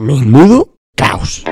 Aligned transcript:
Menudo 0.00 0.78
caos. 0.94 1.42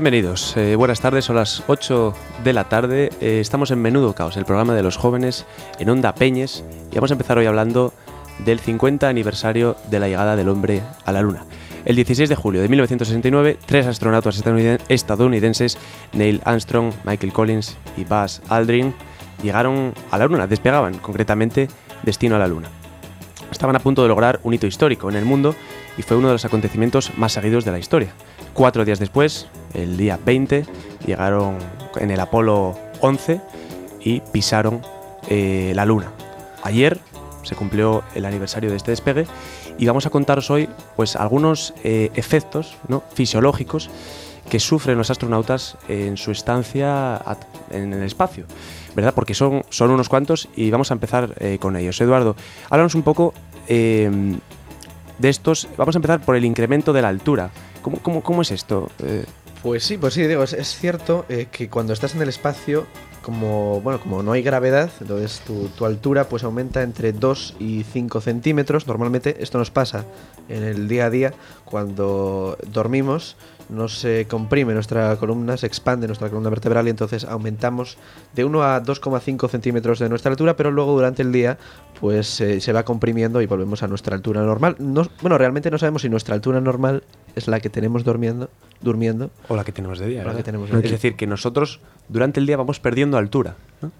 Bienvenidos, 0.00 0.56
eh, 0.56 0.76
buenas 0.76 1.00
tardes, 1.00 1.24
son 1.24 1.34
las 1.34 1.64
8 1.66 2.14
de 2.44 2.52
la 2.52 2.68
tarde, 2.68 3.10
eh, 3.20 3.40
estamos 3.40 3.72
en 3.72 3.82
Menudo 3.82 4.14
Caos, 4.14 4.36
el 4.36 4.44
programa 4.44 4.72
de 4.74 4.84
los 4.84 4.96
jóvenes 4.96 5.44
en 5.80 5.90
Onda 5.90 6.14
Peñes 6.14 6.62
y 6.92 6.94
vamos 6.94 7.10
a 7.10 7.14
empezar 7.14 7.36
hoy 7.36 7.46
hablando 7.46 7.92
del 8.44 8.60
50 8.60 9.08
aniversario 9.08 9.74
de 9.90 9.98
la 9.98 10.06
llegada 10.06 10.36
del 10.36 10.50
hombre 10.50 10.82
a 11.04 11.10
la 11.10 11.20
Luna. 11.20 11.46
El 11.84 11.96
16 11.96 12.28
de 12.28 12.36
julio 12.36 12.60
de 12.62 12.68
1969, 12.68 13.58
tres 13.66 13.88
astronautas 13.88 14.40
estadouniden- 14.40 14.78
estadounidenses, 14.88 15.76
Neil 16.12 16.42
Armstrong, 16.44 16.92
Michael 17.02 17.32
Collins 17.32 17.76
y 17.96 18.04
Buzz 18.04 18.40
Aldrin, 18.48 18.94
llegaron 19.42 19.94
a 20.12 20.18
la 20.18 20.26
Luna, 20.26 20.46
despegaban 20.46 20.98
concretamente 20.98 21.66
destino 22.04 22.36
a 22.36 22.38
la 22.38 22.46
Luna. 22.46 22.68
Estaban 23.50 23.74
a 23.74 23.80
punto 23.80 24.02
de 24.02 24.08
lograr 24.08 24.38
un 24.44 24.54
hito 24.54 24.68
histórico 24.68 25.10
en 25.10 25.16
el 25.16 25.24
mundo 25.24 25.56
y 25.96 26.02
fue 26.02 26.16
uno 26.16 26.28
de 26.28 26.34
los 26.34 26.44
acontecimientos 26.44 27.10
más 27.16 27.32
seguidos 27.32 27.64
de 27.64 27.72
la 27.72 27.80
historia. 27.80 28.12
Cuatro 28.54 28.84
días 28.84 29.00
después, 29.00 29.48
el 29.74 29.96
día 29.96 30.18
20, 30.24 30.64
llegaron 31.06 31.58
en 31.96 32.10
el 32.10 32.20
Apolo 32.20 32.78
11 33.00 33.40
y 34.00 34.20
pisaron 34.20 34.82
eh, 35.28 35.72
la 35.74 35.84
Luna. 35.84 36.12
Ayer 36.62 36.98
se 37.42 37.54
cumplió 37.54 38.02
el 38.14 38.24
aniversario 38.26 38.70
de 38.70 38.76
este 38.76 38.90
despegue 38.90 39.26
y 39.78 39.86
vamos 39.86 40.06
a 40.06 40.10
contaros 40.10 40.50
hoy 40.50 40.68
pues, 40.96 41.16
algunos 41.16 41.72
eh, 41.84 42.10
efectos 42.14 42.76
¿no? 42.88 43.02
fisiológicos 43.14 43.90
que 44.48 44.60
sufren 44.60 44.98
los 44.98 45.10
astronautas 45.10 45.76
en 45.88 46.16
su 46.16 46.30
estancia 46.30 47.20
en 47.70 47.92
el 47.92 48.02
espacio, 48.02 48.46
¿verdad? 48.96 49.14
Porque 49.14 49.34
son, 49.34 49.62
son 49.68 49.90
unos 49.90 50.08
cuantos 50.08 50.48
y 50.56 50.70
vamos 50.70 50.90
a 50.90 50.94
empezar 50.94 51.34
eh, 51.38 51.58
con 51.60 51.76
ellos. 51.76 52.00
Eduardo, 52.00 52.34
háblanos 52.70 52.94
un 52.94 53.02
poco 53.02 53.34
eh, 53.68 54.10
de 55.18 55.28
estos. 55.28 55.68
Vamos 55.76 55.94
a 55.94 55.98
empezar 55.98 56.20
por 56.20 56.34
el 56.34 56.44
incremento 56.44 56.92
de 56.92 57.02
la 57.02 57.08
altura. 57.08 57.50
¿Cómo, 57.82 57.98
cómo, 57.98 58.22
cómo 58.22 58.42
es 58.42 58.50
esto? 58.50 58.90
Pues 59.62 59.84
sí, 59.84 59.98
pues 59.98 60.14
sí, 60.14 60.26
digo, 60.26 60.44
es, 60.44 60.78
cierto 60.78 61.26
eh, 61.28 61.48
que 61.50 61.68
cuando 61.68 61.92
estás 61.92 62.14
en 62.14 62.22
el 62.22 62.28
espacio, 62.28 62.86
como 63.22 63.80
bueno, 63.80 64.00
como 64.00 64.22
no 64.22 64.32
hay 64.32 64.42
gravedad, 64.42 64.90
entonces 65.00 65.40
tu, 65.40 65.68
tu 65.68 65.84
altura 65.84 66.28
pues 66.28 66.44
aumenta 66.44 66.82
entre 66.82 67.12
2 67.12 67.56
y 67.58 67.84
5 67.84 68.20
centímetros. 68.20 68.86
Normalmente 68.86 69.36
esto 69.40 69.58
nos 69.58 69.70
pasa 69.70 70.04
en 70.48 70.62
el 70.62 70.86
día 70.86 71.06
a 71.06 71.10
día 71.10 71.34
cuando 71.64 72.56
dormimos, 72.68 73.36
no 73.68 73.88
se 73.88 74.26
comprime 74.26 74.74
nuestra 74.74 75.16
columna, 75.16 75.56
se 75.56 75.66
expande 75.66 76.06
nuestra 76.06 76.28
columna 76.28 76.50
vertebral 76.50 76.86
y 76.86 76.90
entonces 76.90 77.24
aumentamos 77.24 77.98
de 78.34 78.44
1 78.44 78.62
a 78.62 78.82
2,5 78.82 79.48
centímetros 79.48 79.98
de 79.98 80.08
nuestra 80.08 80.30
altura, 80.30 80.56
pero 80.56 80.70
luego 80.70 80.92
durante 80.92 81.22
el 81.22 81.32
día 81.32 81.58
pues 82.00 82.40
eh, 82.40 82.60
se 82.60 82.72
va 82.72 82.84
comprimiendo 82.84 83.42
y 83.42 83.46
volvemos 83.46 83.82
a 83.82 83.88
nuestra 83.88 84.16
altura 84.16 84.42
normal. 84.42 84.76
No, 84.78 85.08
bueno, 85.20 85.38
realmente 85.38 85.70
no 85.70 85.78
sabemos 85.78 86.02
si 86.02 86.08
nuestra 86.08 86.34
altura 86.34 86.60
normal 86.60 87.02
es 87.34 87.48
la 87.48 87.60
que 87.60 87.70
tenemos 87.70 88.04
durmiendo, 88.04 88.50
durmiendo 88.80 89.30
o 89.48 89.56
la 89.56 89.64
que 89.64 89.72
tenemos 89.72 89.98
de 89.98 90.06
día. 90.06 90.20
O 90.20 90.22
la 90.22 90.28
¿verdad? 90.28 90.38
que 90.38 90.44
tenemos 90.44 90.70
de 90.70 90.76
es 90.76 90.82
día. 90.82 90.92
decir, 90.92 91.16
que 91.16 91.26
nosotros 91.26 91.80
durante 92.08 92.40
el 92.40 92.46
día 92.46 92.56
vamos 92.56 92.80
perdiendo 92.80 93.18
altura. 93.18 93.56
¿no? 93.82 93.90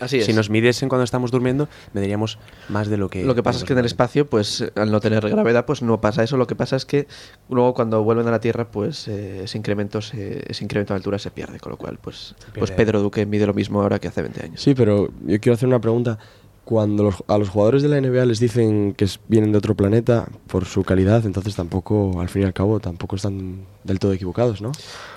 Así 0.00 0.18
es. 0.18 0.26
Si 0.26 0.32
nos 0.32 0.50
midiesen 0.50 0.88
cuando 0.88 1.04
estamos 1.04 1.30
durmiendo, 1.30 1.68
mediríamos 1.94 2.38
más 2.68 2.88
de 2.88 2.96
lo 2.96 3.08
que. 3.08 3.24
lo 3.24 3.34
que 3.34 3.42
pasa 3.42 3.58
es 3.58 3.64
que 3.64 3.72
en 3.72 3.78
el 3.78 3.86
espacio, 3.86 4.28
pues 4.28 4.60
eh, 4.60 4.72
al 4.76 4.90
no 4.90 5.00
tener 5.00 5.26
gravedad, 5.28 5.64
pues 5.64 5.82
no 5.82 6.00
pasa 6.00 6.22
eso. 6.22 6.36
Lo 6.36 6.46
que 6.46 6.54
pasa 6.54 6.76
es 6.76 6.84
que 6.84 7.06
luego 7.48 7.72
cuando 7.74 8.02
vuelven 8.04 8.28
a 8.28 8.30
la 8.30 8.40
Tierra, 8.40 8.70
pues 8.70 9.08
eh, 9.08 9.44
ese 9.44 9.56
incremento 9.58 10.00
se- 10.02 10.44
ese 10.50 10.64
incremento 10.64 10.92
de 10.92 10.98
altura 10.98 11.18
se 11.18 11.30
pierde. 11.30 11.58
Con 11.60 11.70
lo 11.72 11.78
cual, 11.78 11.98
pues, 12.00 12.34
pues. 12.54 12.70
Pedro 12.72 13.00
Duque 13.00 13.24
mide 13.26 13.46
lo 13.46 13.54
mismo 13.54 13.80
ahora 13.80 13.98
que 13.98 14.08
hace 14.08 14.20
20 14.22 14.44
años. 14.44 14.60
Sí, 14.62 14.74
pero 14.74 15.08
yo 15.24 15.40
quiero 15.40 15.54
hacer 15.54 15.66
una 15.68 15.80
pregunta. 15.80 16.18
Cuando 16.64 17.04
los- 17.04 17.22
a 17.28 17.38
los 17.38 17.48
jugadores 17.48 17.82
de 17.84 17.88
la 17.88 17.96
NBA 18.00 18.24
les 18.26 18.40
dicen 18.40 18.92
que 18.94 19.06
vienen 19.28 19.52
de 19.52 19.58
otro 19.58 19.76
planeta 19.76 20.26
por 20.48 20.64
su 20.64 20.82
calidad, 20.82 21.24
entonces 21.24 21.54
tampoco, 21.54 22.20
al 22.20 22.28
fin 22.28 22.42
y 22.42 22.44
al 22.44 22.52
cabo, 22.52 22.80
tampoco 22.80 23.14
están 23.14 23.60
del 23.84 24.00
todo 24.00 24.12
equivocados, 24.12 24.60
¿no? 24.60 24.72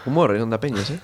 Humor 0.05 0.35
en 0.35 0.43
Onda 0.43 0.59
Peñas, 0.59 0.91
¿eh? 0.91 0.99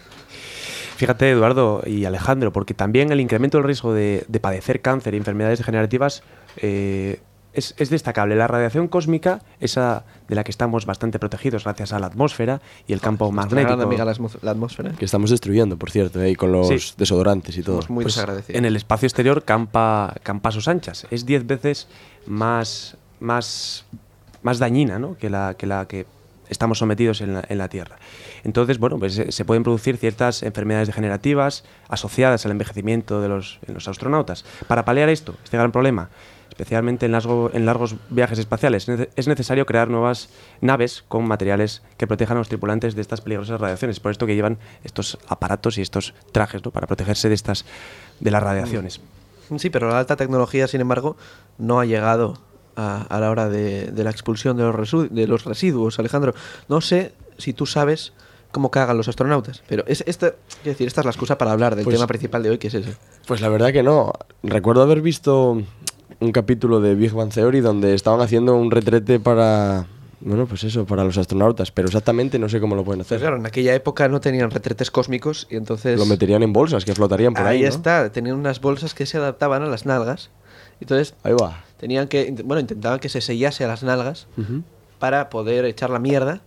Fíjate, 0.95 1.29
Eduardo 1.31 1.81
y 1.85 2.05
Alejandro, 2.05 2.51
porque 2.53 2.73
también 2.73 3.11
el 3.11 3.19
incremento 3.19 3.57
del 3.57 3.65
riesgo 3.65 3.93
de, 3.93 4.25
de 4.27 4.39
padecer 4.39 4.81
cáncer 4.81 5.13
y 5.13 5.17
enfermedades 5.17 5.59
degenerativas 5.59 6.23
eh, 6.57 7.19
es, 7.53 7.73
es 7.77 7.89
destacable. 7.89 8.35
La 8.35 8.47
radiación 8.47 8.87
cósmica, 8.87 9.41
esa 9.59 10.03
de 10.27 10.35
la 10.35 10.43
que 10.43 10.51
estamos 10.51 10.85
bastante 10.85 11.19
protegidos 11.19 11.63
gracias 11.63 11.93
a 11.93 11.99
la 11.99 12.07
atmósfera 12.07 12.61
y 12.87 12.93
el 12.93 12.99
campo 13.01 13.31
magnético. 13.31 13.73
amiga 13.81 14.05
la 14.05 14.51
atmósfera. 14.51 14.91
Que 14.91 15.05
estamos 15.05 15.29
destruyendo, 15.29 15.77
por 15.77 15.89
cierto, 15.91 16.21
¿eh? 16.21 16.31
y 16.31 16.35
con 16.35 16.51
los 16.51 16.67
Sí. 16.67 16.93
desodorantes 16.97 17.57
y 17.57 17.63
todo. 17.63 17.75
Somos 17.77 17.89
muy 17.89 18.03
pues, 18.03 18.15
desagradecidos. 18.15 18.57
en 18.57 18.65
el 18.65 18.75
espacio 18.75 19.05
exterior 19.05 19.43
campa, 19.43 20.15
campa 20.23 20.49
a 20.49 20.51
sus 20.51 20.67
anchas. 20.67 21.07
Es 21.11 21.25
10 21.25 21.45
veces 21.47 21.87
más, 22.25 22.97
más, 23.19 23.85
más 24.43 24.59
dañina 24.59 24.99
¿no? 24.99 25.15
que, 25.17 25.29
la, 25.29 25.55
que 25.57 25.65
la 25.67 25.87
que 25.87 26.05
estamos 26.49 26.79
sometidos 26.79 27.21
en 27.21 27.33
la, 27.33 27.43
en 27.47 27.57
la 27.57 27.69
Tierra. 27.69 27.97
Entonces, 28.43 28.77
bueno, 28.79 28.99
pues 28.99 29.17
eh, 29.17 29.31
se 29.31 29.45
pueden 29.45 29.63
producir 29.63 29.97
ciertas 29.97 30.43
enfermedades 30.43 30.87
degenerativas 30.87 31.63
asociadas 31.89 32.45
al 32.45 32.51
envejecimiento 32.51 33.21
de 33.21 33.29
los, 33.29 33.59
en 33.67 33.73
los 33.73 33.87
astronautas. 33.87 34.45
Para 34.67 34.85
paliar 34.85 35.09
esto, 35.09 35.35
este 35.43 35.57
gran 35.57 35.71
problema, 35.71 36.09
especialmente 36.49 37.05
en, 37.05 37.11
largo- 37.11 37.49
en 37.53 37.65
largos 37.65 37.95
viajes 38.09 38.39
espaciales, 38.39 38.87
es 38.87 39.27
necesario 39.27 39.65
crear 39.65 39.89
nuevas 39.89 40.29
naves 40.61 41.03
con 41.07 41.27
materiales 41.27 41.81
que 41.97 42.07
protejan 42.07 42.37
a 42.37 42.39
los 42.39 42.47
tripulantes 42.49 42.95
de 42.95 43.01
estas 43.01 43.21
peligrosas 43.21 43.59
radiaciones. 43.59 43.99
Por 43.99 44.11
esto 44.11 44.25
que 44.25 44.35
llevan 44.35 44.57
estos 44.83 45.17
aparatos 45.27 45.77
y 45.77 45.81
estos 45.81 46.13
trajes 46.31 46.63
¿no? 46.63 46.71
para 46.71 46.87
protegerse 46.87 47.27
de 47.27 47.35
estas 47.35 47.65
de 48.19 48.31
las 48.31 48.41
radiaciones. 48.41 49.01
Sí, 49.57 49.69
pero 49.69 49.89
la 49.89 49.99
alta 49.99 50.15
tecnología, 50.15 50.67
sin 50.67 50.81
embargo, 50.81 51.17
no 51.57 51.79
ha 51.79 51.85
llegado 51.85 52.39
a, 52.75 53.01
a 53.03 53.19
la 53.19 53.29
hora 53.31 53.49
de, 53.49 53.87
de 53.91 54.03
la 54.03 54.09
expulsión 54.11 54.57
de 54.57 54.63
los, 54.63 55.09
de 55.13 55.27
los 55.27 55.45
residuos, 55.45 55.99
Alejandro. 55.99 56.33
No 56.69 56.81
sé 56.81 57.13
si 57.37 57.53
tú 57.53 57.65
sabes 57.65 58.13
cómo 58.51 58.71
cagan 58.71 58.95
los 58.97 59.07
astronautas, 59.09 59.61
pero 59.67 59.83
es, 59.87 60.03
esta, 60.07 60.33
decir, 60.63 60.87
esta 60.87 61.01
es 61.01 61.05
la 61.05 61.11
excusa 61.11 61.37
para 61.37 61.51
hablar 61.51 61.75
del 61.75 61.83
Pues- 61.83 61.95
tema 61.97 62.07
principal 62.07 62.41
de 62.43 62.51
hoy, 62.51 62.57
que 62.57 62.67
es 62.67 62.73
ese. 62.73 62.95
Pues 63.27 63.41
la 63.41 63.49
verdad 63.49 63.73
que 63.73 63.83
no. 63.83 64.13
Recuerdo 64.43 64.81
haber 64.83 65.01
visto 65.01 65.61
un 66.21 66.31
capítulo 66.31 66.79
de 66.79 66.95
Big 66.95 67.11
Bang 67.11 67.31
Theory 67.33 67.59
donde 67.59 67.93
estaban 67.93 68.21
haciendo 68.21 68.55
un 68.55 68.71
retrete 68.71 69.19
para... 69.19 69.87
Bueno, 70.21 70.45
pues 70.47 70.63
eso, 70.63 70.85
para 70.85 71.03
los 71.03 71.17
astronautas, 71.17 71.71
pero 71.71 71.87
exactamente 71.87 72.39
no 72.39 72.47
sé 72.49 72.59
cómo 72.61 72.75
lo 72.75 72.83
pueden 72.85 72.99
Pues 72.99 73.07
hacer. 73.07 73.19
claro, 73.19 73.35
en 73.35 73.45
aquella 73.45 73.75
época 73.75 74.07
no 74.07 74.21
tenían 74.21 74.49
retretes 74.49 74.89
cósmicos 74.89 75.45
y 75.51 75.57
entonces... 75.57 75.99
Lo 75.99 76.05
meterían 76.05 76.41
en 76.41 76.53
bolsas 76.53 76.85
que 76.85 76.95
flotarían 76.95 77.33
por 77.33 77.45
ahí, 77.45 77.57
ahí 77.57 77.63
¿no? 77.63 77.67
está, 77.69 78.09
tenían 78.11 78.37
unas 78.37 78.61
bolsas 78.61 78.93
que 78.95 79.05
se 79.05 79.17
adaptaban 79.17 79.61
a 79.61 79.65
las 79.67 79.85
nalgas. 79.85 80.29
Entonces 80.79 81.15
Ahí 81.23 81.33
va. 81.33 81.63
tenían 81.77 82.07
que, 82.07 82.33
bueno, 82.43 82.59
intentaban 82.59 82.99
que 82.99 83.09
se 83.09 83.21
sellase 83.21 83.63
a 83.63 83.67
las 83.67 83.83
nalgas 83.83 84.27
para 84.99 85.29
poder 85.29 85.65
echar 85.65 85.89
la 85.89 85.99
mierda 85.99 86.41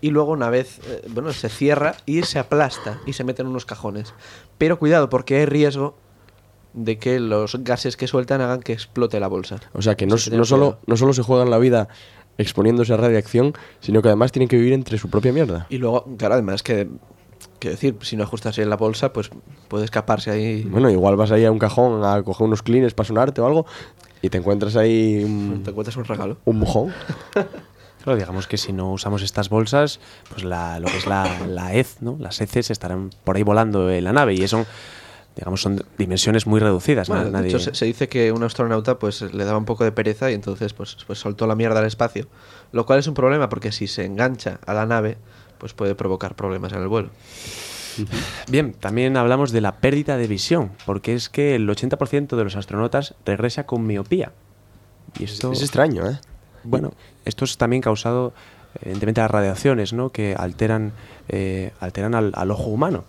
y 0.00 0.10
luego 0.10 0.32
una 0.32 0.48
vez, 0.50 0.80
eh, 0.86 1.06
bueno, 1.10 1.32
se 1.32 1.48
cierra 1.48 1.94
y 2.06 2.22
se 2.22 2.38
aplasta 2.38 2.98
y 3.06 3.12
se 3.12 3.24
mete 3.24 3.42
en 3.42 3.48
unos 3.48 3.66
cajones. 3.66 4.14
Pero 4.58 4.78
cuidado 4.78 5.10
porque 5.10 5.36
hay 5.36 5.46
riesgo 5.46 5.96
de 6.72 6.98
que 6.98 7.20
los 7.20 7.56
gases 7.64 7.96
que 7.96 8.06
sueltan 8.06 8.40
hagan 8.40 8.60
que 8.60 8.72
explote 8.72 9.18
la 9.20 9.26
bolsa. 9.28 9.60
O 9.72 9.82
sea 9.82 9.96
que 9.96 10.06
no, 10.06 10.16
no 10.32 10.44
solo, 10.44 10.78
no 10.86 10.96
solo 10.96 11.12
se 11.12 11.22
juegan 11.22 11.50
la 11.50 11.58
vida 11.58 11.88
exponiéndose 12.38 12.94
a 12.94 12.96
radiación, 12.96 13.52
sino 13.80 14.00
que 14.02 14.08
además 14.08 14.32
tienen 14.32 14.48
que 14.48 14.56
vivir 14.56 14.72
entre 14.72 14.96
su 14.96 15.10
propia 15.10 15.32
mierda. 15.32 15.66
Y 15.68 15.78
luego, 15.78 16.06
claro, 16.16 16.34
además 16.34 16.62
que, 16.62 16.88
que 17.60 17.70
decir, 17.70 17.96
si 18.00 18.16
no 18.16 18.24
ajustas 18.24 18.56
bien 18.56 18.68
la 18.68 18.76
bolsa, 18.76 19.12
pues 19.12 19.30
puede 19.68 19.84
escaparse 19.84 20.30
ahí. 20.32 20.62
Bueno, 20.64 20.90
igual 20.90 21.14
vas 21.16 21.30
ahí 21.30 21.44
a 21.44 21.52
un 21.52 21.58
cajón 21.60 22.04
a 22.04 22.20
coger 22.24 22.46
unos 22.48 22.62
cleans 22.62 22.94
para 22.94 23.06
sonarte 23.06 23.40
o 23.40 23.46
algo 23.46 23.66
y 24.22 24.28
te 24.30 24.38
encuentras 24.38 24.74
ahí 24.76 25.22
un, 25.24 25.60
Te 25.64 25.70
encuentras 25.70 25.96
un 25.96 26.04
regalo. 26.04 26.38
un 26.44 26.58
mojón. 26.58 26.92
Claro, 28.02 28.18
digamos 28.18 28.46
que 28.46 28.56
si 28.56 28.72
no 28.72 28.92
usamos 28.92 29.20
estas 29.20 29.50
bolsas, 29.50 30.00
pues 30.30 30.42
la, 30.42 30.80
lo 30.80 30.88
que 30.88 30.96
es 30.96 31.06
la, 31.06 31.38
la 31.46 31.74
hez, 31.74 31.98
¿no? 32.00 32.16
Las 32.18 32.40
heces 32.40 32.70
estarán 32.70 33.10
por 33.24 33.36
ahí 33.36 33.42
volando 33.42 33.90
en 33.90 34.04
la 34.04 34.14
nave 34.14 34.32
y 34.32 34.42
eso, 34.42 34.64
digamos, 35.36 35.60
son 35.60 35.84
dimensiones 35.98 36.46
muy 36.46 36.60
reducidas. 36.60 37.08
Bueno, 37.08 37.24
na- 37.24 37.28
de 37.28 37.32
nadie- 37.32 37.48
hecho, 37.50 37.58
se, 37.58 37.74
se 37.74 37.84
dice 37.84 38.08
que 38.08 38.32
un 38.32 38.42
astronauta 38.42 38.98
pues 38.98 39.20
le 39.20 39.44
daba 39.44 39.58
un 39.58 39.66
poco 39.66 39.84
de 39.84 39.92
pereza 39.92 40.30
y 40.30 40.34
entonces 40.34 40.72
pues, 40.72 40.96
pues 41.06 41.18
soltó 41.18 41.46
la 41.46 41.54
mierda 41.56 41.80
al 41.80 41.84
espacio. 41.84 42.26
Lo 42.72 42.86
cual 42.86 43.00
es 43.00 43.06
un 43.06 43.12
problema 43.12 43.50
porque 43.50 43.70
si 43.70 43.86
se 43.86 44.06
engancha 44.06 44.60
a 44.64 44.72
la 44.72 44.86
nave, 44.86 45.18
pues 45.60 45.72
puede 45.74 45.94
provocar 45.94 46.34
problemas 46.34 46.72
en 46.72 46.80
el 46.82 46.88
vuelo. 46.88 47.10
Bien, 48.48 48.72
también 48.72 49.16
hablamos 49.16 49.52
de 49.52 49.60
la 49.60 49.76
pérdida 49.76 50.16
de 50.16 50.26
visión, 50.26 50.72
porque 50.86 51.14
es 51.14 51.28
que 51.28 51.54
el 51.54 51.68
80% 51.68 52.34
de 52.36 52.44
los 52.44 52.56
astronautas 52.56 53.14
regresa 53.24 53.66
con 53.66 53.86
miopía. 53.86 54.32
Y 55.18 55.24
esto, 55.24 55.52
Es 55.52 55.60
extraño, 55.62 56.08
¿eh? 56.08 56.18
bueno, 56.64 56.92
esto 57.24 57.44
es 57.44 57.56
también 57.58 57.82
causado, 57.82 58.32
evidentemente, 58.80 59.20
las 59.20 59.30
radiaciones, 59.30 59.92
¿no? 59.92 60.10
Que 60.10 60.34
alteran, 60.38 60.92
eh, 61.28 61.72
alteran 61.80 62.14
al, 62.14 62.32
al 62.34 62.50
ojo 62.50 62.64
humano. 62.70 63.04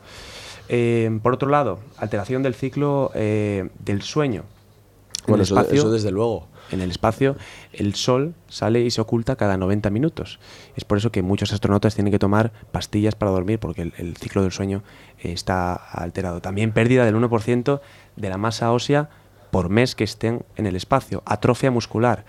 Eh, 0.68 1.20
por 1.22 1.34
otro 1.34 1.50
lado, 1.50 1.80
alteración 1.98 2.44
del 2.44 2.56
ciclo 2.56 3.12
eh, 3.14 3.70
del 3.80 4.02
sueño. 4.02 4.42
En 4.42 5.26
Bueno, 5.28 5.36
el 5.44 5.48
eso, 5.48 5.56
espacio- 5.60 5.80
eso 5.80 5.92
desde 5.92 6.12
luego. 6.12 6.48
En 6.72 6.82
el 6.82 6.90
espacio, 6.92 7.36
el 7.74 7.96
sol 7.96 8.34
sale 8.48 8.82
y 8.82 8.92
se 8.92 9.02
oculta 9.02 9.36
cada 9.36 9.58
90 9.58 9.90
minutos. 9.90 10.40
Es 10.76 10.86
por 10.86 10.98
eso 10.98 11.12
que 11.12 11.22
muchos 11.22 11.54
astronautas 11.54 11.96
tienen 11.96 12.12
que 12.12 12.20
tomar 12.20 12.52
pastillas 12.72 13.16
para 13.16 13.32
dormir, 13.32 13.60
porque 13.60 13.82
el, 13.84 13.94
el 13.98 14.18
ciclo 14.18 14.42
del 14.42 14.52
sueño 14.52 14.84
eh, 15.20 15.32
está 15.34 15.74
alterado. 15.74 16.42
También 16.42 16.72
pérdida 16.72 17.06
del 17.06 17.16
1% 17.16 17.82
de 18.16 18.30
la 18.30 18.38
masa 18.38 18.72
ósea 18.72 19.10
por 19.52 19.70
mes 19.70 19.96
que 19.96 20.04
estén 20.04 20.44
en 20.56 20.66
el 20.66 20.76
espacio. 20.76 21.24
Atrofia 21.26 21.72
muscular. 21.72 22.26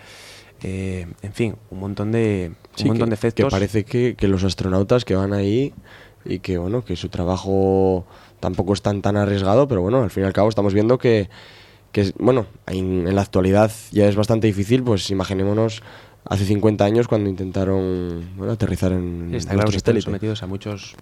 Eh, 0.65 1.07
en 1.23 1.33
fin, 1.33 1.57
un 1.71 1.81
montón 1.81 2.13
de, 2.13 2.53
un 2.53 2.57
Sí, 2.79 2.85
montón 2.87 3.07
que, 3.07 3.11
de 3.11 3.15
efectos. 3.15 3.47
que 3.47 3.51
parece 3.51 3.85
que, 3.85 4.15
que 4.17 4.29
los 4.29 4.45
astronautas 4.45 5.05
que 5.05 5.15
van 5.17 5.33
ahí 5.33 5.73
y 6.25 6.39
que 6.39 6.57
bueno 6.59 6.85
que 6.85 6.95
su 6.95 7.09
trabajo 7.09 8.07
tampoco 8.39 8.73
es 8.73 8.83
tan 8.83 9.03
tan 9.03 9.17
arriesgado, 9.17 9.67
pero 9.67 9.83
bueno, 9.83 10.03
al 10.03 10.11
fin 10.11 10.23
y 10.23 10.27
al 10.27 10.33
cabo 10.33 10.49
estamos 10.49 10.73
viendo 10.73 10.99
que, 10.99 11.29
que 11.93 12.13
bueno, 12.19 12.47
en, 12.67 13.07
en 13.07 13.15
la 13.15 13.23
actualidad 13.23 13.71
ya 13.91 14.09
es 14.09 14.17
bastante 14.17 14.47
difícil, 14.47 14.83
pues 14.83 15.11
imaginémonos 15.11 15.83
hace 16.25 16.45
50 16.45 16.85
años 16.85 17.09
cuando 17.09 17.29
intentaron 17.29 18.31
bueno, 18.37 18.53
aterrizar 18.53 18.93
en 18.93 19.35
Está 19.35 19.53
claro 19.53 19.71
nuestro 19.71 19.93
que 19.93 19.99
están 19.99 20.13
sometidos 20.13 20.43
a 20.43 20.47
muchos 20.47 20.95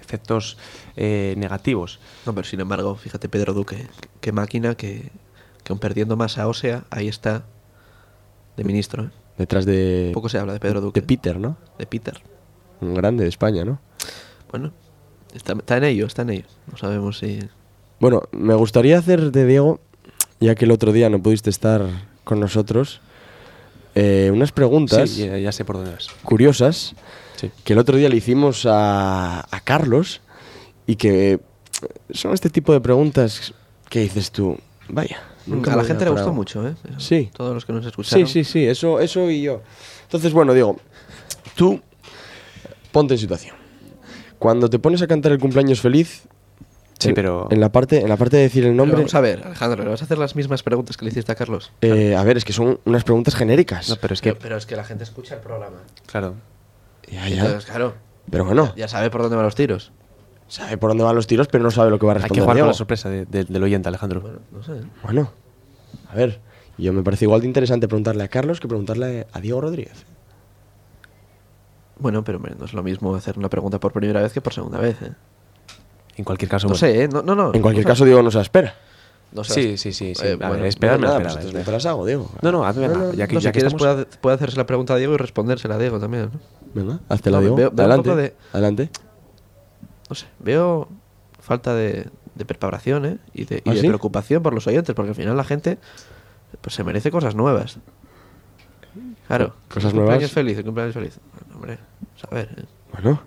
efectos 0.00 0.56
eh, 0.96 1.34
negativos. 1.36 1.98
No, 2.24 2.34
pero 2.34 2.46
sin 2.46 2.60
embargo, 2.60 2.94
fíjate 2.94 3.28
Pedro 3.28 3.54
Duque, 3.54 3.88
qué 4.20 4.32
máquina 4.32 4.76
que, 4.76 5.10
que 5.64 5.72
aun 5.72 5.78
perdiendo 5.78 6.16
masa 6.16 6.46
ósea, 6.46 6.84
ahí 6.90 7.08
está 7.08 7.44
de 8.56 8.64
ministro. 8.64 9.04
¿eh? 9.04 9.10
Detrás 9.38 9.66
de, 9.66 10.12
Poco 10.14 10.28
se 10.28 10.38
habla 10.38 10.52
de 10.52 10.60
Pedro 10.60 10.80
Duque. 10.80 11.00
de 11.00 11.06
Peter, 11.06 11.38
¿no? 11.38 11.56
De 11.78 11.86
Peter. 11.86 12.22
Un 12.80 12.94
grande 12.94 13.24
de 13.24 13.28
España, 13.28 13.64
¿no? 13.64 13.80
Bueno, 14.50 14.72
está, 15.34 15.54
está 15.54 15.76
en 15.76 15.84
ello, 15.84 16.06
está 16.06 16.22
en 16.22 16.30
ello. 16.30 16.46
No 16.70 16.76
sabemos 16.76 17.18
si... 17.18 17.40
Bueno, 17.98 18.22
me 18.32 18.54
gustaría 18.54 18.98
hacer 18.98 19.32
de 19.32 19.46
Diego, 19.46 19.80
ya 20.40 20.54
que 20.54 20.64
el 20.64 20.70
otro 20.70 20.92
día 20.92 21.08
no 21.10 21.20
pudiste 21.22 21.50
estar 21.50 21.82
con 22.24 22.40
nosotros, 22.40 23.00
eh, 23.94 24.30
unas 24.32 24.52
preguntas 24.52 25.10
Sí, 25.10 25.26
ya, 25.26 25.38
ya 25.38 25.52
sé 25.52 25.64
por 25.64 25.76
dónde 25.76 25.92
vas. 25.92 26.08
curiosas 26.22 26.94
Sí. 27.36 27.50
que 27.64 27.72
el 27.74 27.78
otro 27.78 27.96
día 27.96 28.08
le 28.08 28.16
hicimos 28.16 28.64
a, 28.66 29.40
a 29.50 29.60
Carlos 29.60 30.20
y 30.86 30.96
que 30.96 31.38
son 32.10 32.32
este 32.32 32.48
tipo 32.50 32.72
de 32.72 32.80
preguntas 32.80 33.52
que 33.90 34.00
dices 34.00 34.30
tú, 34.30 34.56
vaya. 34.88 35.18
nunca 35.46 35.72
a 35.74 35.76
la 35.76 35.84
gente 35.84 36.04
le 36.04 36.10
gustó 36.10 36.24
parado". 36.26 36.32
mucho, 36.34 36.66
¿eh? 36.66 36.74
Sí. 36.98 37.30
Todos 37.36 37.54
los 37.54 37.64
que 37.66 37.72
nos 37.72 37.82
Sí, 37.84 37.88
escucharon. 37.88 38.26
sí, 38.26 38.44
sí, 38.44 38.64
eso, 38.66 39.00
eso 39.00 39.30
y 39.30 39.42
yo. 39.42 39.60
Entonces, 40.04 40.32
bueno, 40.32 40.54
Diego, 40.54 40.78
tú 41.54 41.80
ponte 42.92 43.14
en 43.14 43.18
situación. 43.20 43.54
Cuando 44.38 44.68
te 44.70 44.78
pones 44.78 45.02
a 45.02 45.06
cantar 45.06 45.32
el 45.32 45.38
cumpleaños 45.38 45.80
feliz, 45.80 46.22
Sí, 46.98 47.10
en, 47.10 47.14
pero- 47.14 47.46
en 47.50 47.60
la 47.60 47.70
parte, 47.70 48.00
en 48.00 48.08
la 48.08 48.16
parte 48.16 48.36
de 48.38 48.44
decir 48.44 48.64
el 48.64 48.70
Pero 48.70 48.76
nombre, 48.76 48.96
Vamos 48.96 49.14
a 49.14 49.20
ver, 49.20 49.42
Alejandro, 49.44 49.84
¿le 49.84 49.90
vas 49.90 50.00
a 50.00 50.04
hacer 50.06 50.16
las 50.18 50.34
mismas 50.34 50.62
preguntas 50.62 50.96
que 50.96 51.04
le 51.04 51.10
hiciste 51.10 51.30
a 51.30 51.34
Carlos? 51.34 51.70
eh, 51.82 52.16
a 52.16 52.22
ver, 52.24 52.36
es 52.38 52.44
que 52.44 52.52
son 52.54 52.80
unas 52.86 53.04
preguntas 53.04 53.34
genéricas. 53.34 53.88
No, 53.90 53.96
pero 53.96 54.14
es 54.14 54.20
que, 54.22 54.30
Pero, 54.30 54.40
pero 54.42 54.56
es 54.56 54.64
que 54.66 54.76
la 54.76 54.84
gente 54.84 55.04
escucha 55.04 55.34
el 55.34 55.40
programa. 55.42 55.76
claro, 56.06 56.34
Ya, 57.10 57.28
ya. 57.28 57.42
Entonces, 57.44 57.66
claro, 57.66 57.94
Pero 58.30 58.44
bueno, 58.46 58.72
ya 58.76 58.88
sabe 58.88 59.10
por 59.10 59.20
dónde 59.22 59.36
van 59.36 59.44
los 59.44 59.54
tiros. 59.54 59.92
sabe 60.48 60.78
por 60.78 60.90
dónde 60.90 61.04
van 61.04 61.14
los 61.14 61.26
tiros, 61.26 61.48
pero 61.48 61.62
no 61.64 61.70
sabe 61.70 61.90
lo 61.90 61.98
que 61.98 62.06
va 62.06 62.12
a 62.12 62.16
hay 62.16 62.22
responder. 62.22 62.40
que 62.42 62.44
jugar 62.44 62.58
con 62.60 62.68
la 62.68 62.74
sorpresa 62.74 63.08
de- 63.10 63.26
de- 63.26 63.44
del 63.44 63.62
oyente, 63.62 63.88
Alejandro. 63.88 64.20
Bueno, 64.22 64.38
no 64.52 64.62
sé. 64.62 64.72
Bueno, 65.02 65.32
a 66.10 66.14
ver, 66.14 66.40
yo 66.78 66.92
me 66.94 67.02
parece 67.02 67.26
igual 67.26 67.42
de 67.42 67.46
interesante 67.46 67.88
preguntarle 67.88 68.24
a 68.24 68.28
Carlos 68.28 68.58
que 68.58 68.68
preguntarle 68.68 69.26
a 69.32 69.40
Diego 69.40 69.60
Rodríguez. 69.60 70.06
Bueno, 71.98 72.24
pero 72.24 72.36
hombre, 72.38 72.54
no 72.58 72.64
es 72.64 72.72
lo 72.74 72.82
mismo 72.82 73.14
hacer 73.14 73.38
una 73.38 73.48
pregunta 73.48 73.80
por 73.80 73.92
primera 73.92 74.20
vez 74.22 74.32
que 74.32 74.40
por 74.40 74.52
segunda 74.52 74.78
vez, 74.78 75.00
¿eh? 75.02 75.12
En 76.16 76.24
cualquier 76.24 76.50
caso, 76.50 76.66
No 76.66 76.74
bueno. 76.74 76.78
sé, 76.80 77.04
¿eh? 77.04 77.08
No, 77.08 77.22
no, 77.22 77.34
no. 77.34 77.52
En 77.54 77.62
cualquier 77.62 77.84
caso, 77.86 78.04
Diego 78.04 78.22
no 78.22 78.30
se 78.30 78.38
la 78.38 78.42
espera. 78.42 78.74
No 79.32 79.44
sé. 79.44 79.54
Sí, 79.54 79.76
sí, 79.76 79.92
sí. 79.92 80.14
sí. 80.14 80.24
Eh, 80.26 80.32
a 80.32 80.36
ver, 80.36 80.48
bueno, 80.48 80.64
esperarme, 80.64 81.06
Nada, 81.06 81.18
esperarme, 81.18 81.50
pues 81.52 81.68
las 81.68 81.86
hago, 81.86 82.06
Diego. 82.06 82.30
No, 82.42 82.52
no, 82.52 82.64
hazme 82.64 82.88
No, 82.88 83.12
ya 83.12 83.26
que, 83.26 83.34
No, 83.34 83.40
ya 83.40 83.48
si 83.50 83.52
que 83.52 83.58
quieres 83.60 83.72
estamos... 83.74 83.96
puede, 84.06 84.06
puede 84.20 84.36
hacerse 84.36 84.56
la 84.56 84.66
pregunta 84.66 84.94
a 84.94 84.96
Diego 84.96 85.14
y 85.14 85.16
respondérsela 85.18 85.74
a 85.74 85.78
Diego 85.78 85.98
también, 86.00 86.30
¿no? 86.32 86.40
Venga, 86.74 87.00
háztela, 87.08 87.36
No, 87.38 87.40
Diego. 87.42 87.56
veo- 87.56 87.70
veo 87.70 87.84
adelante, 87.86 88.14
de- 88.16 88.34
adelante. 88.52 88.90
No 90.08 90.14
sé, 90.14 90.26
veo 90.38 90.88
falta 91.40 91.74
de, 91.74 92.08
de 92.34 92.44
preparación, 92.44 93.04
¿eh? 93.04 93.18
Y 93.34 93.44
de, 93.44 93.62
y 93.64 93.70
¿Ah, 93.70 93.74
de 93.74 93.80
sí? 93.80 93.86
preocupación 93.88 94.42
por 94.42 94.54
los 94.54 94.66
oyentes, 94.68 94.94
porque 94.94 95.10
al 95.10 95.16
final 95.16 95.36
la 95.36 95.44
gente 95.44 95.78
pues 96.62 96.74
se 96.74 96.84
merece 96.84 97.10
cosas 97.10 97.34
nuevas. 97.34 97.78
Claro. 99.26 99.54
Cosas 99.68 99.92
cumpleaños 99.92 100.06
nuevas. 100.20 100.30
feliz, 100.32 100.56
el 100.58 100.64
cumpleaños 100.64 100.94
feliz. 100.94 101.18
Bueno, 101.32 101.54
hombre, 101.56 101.78
a 102.30 102.34
ver. 102.34 102.48
¿eh? 102.56 102.64
Bueno, 102.92 103.20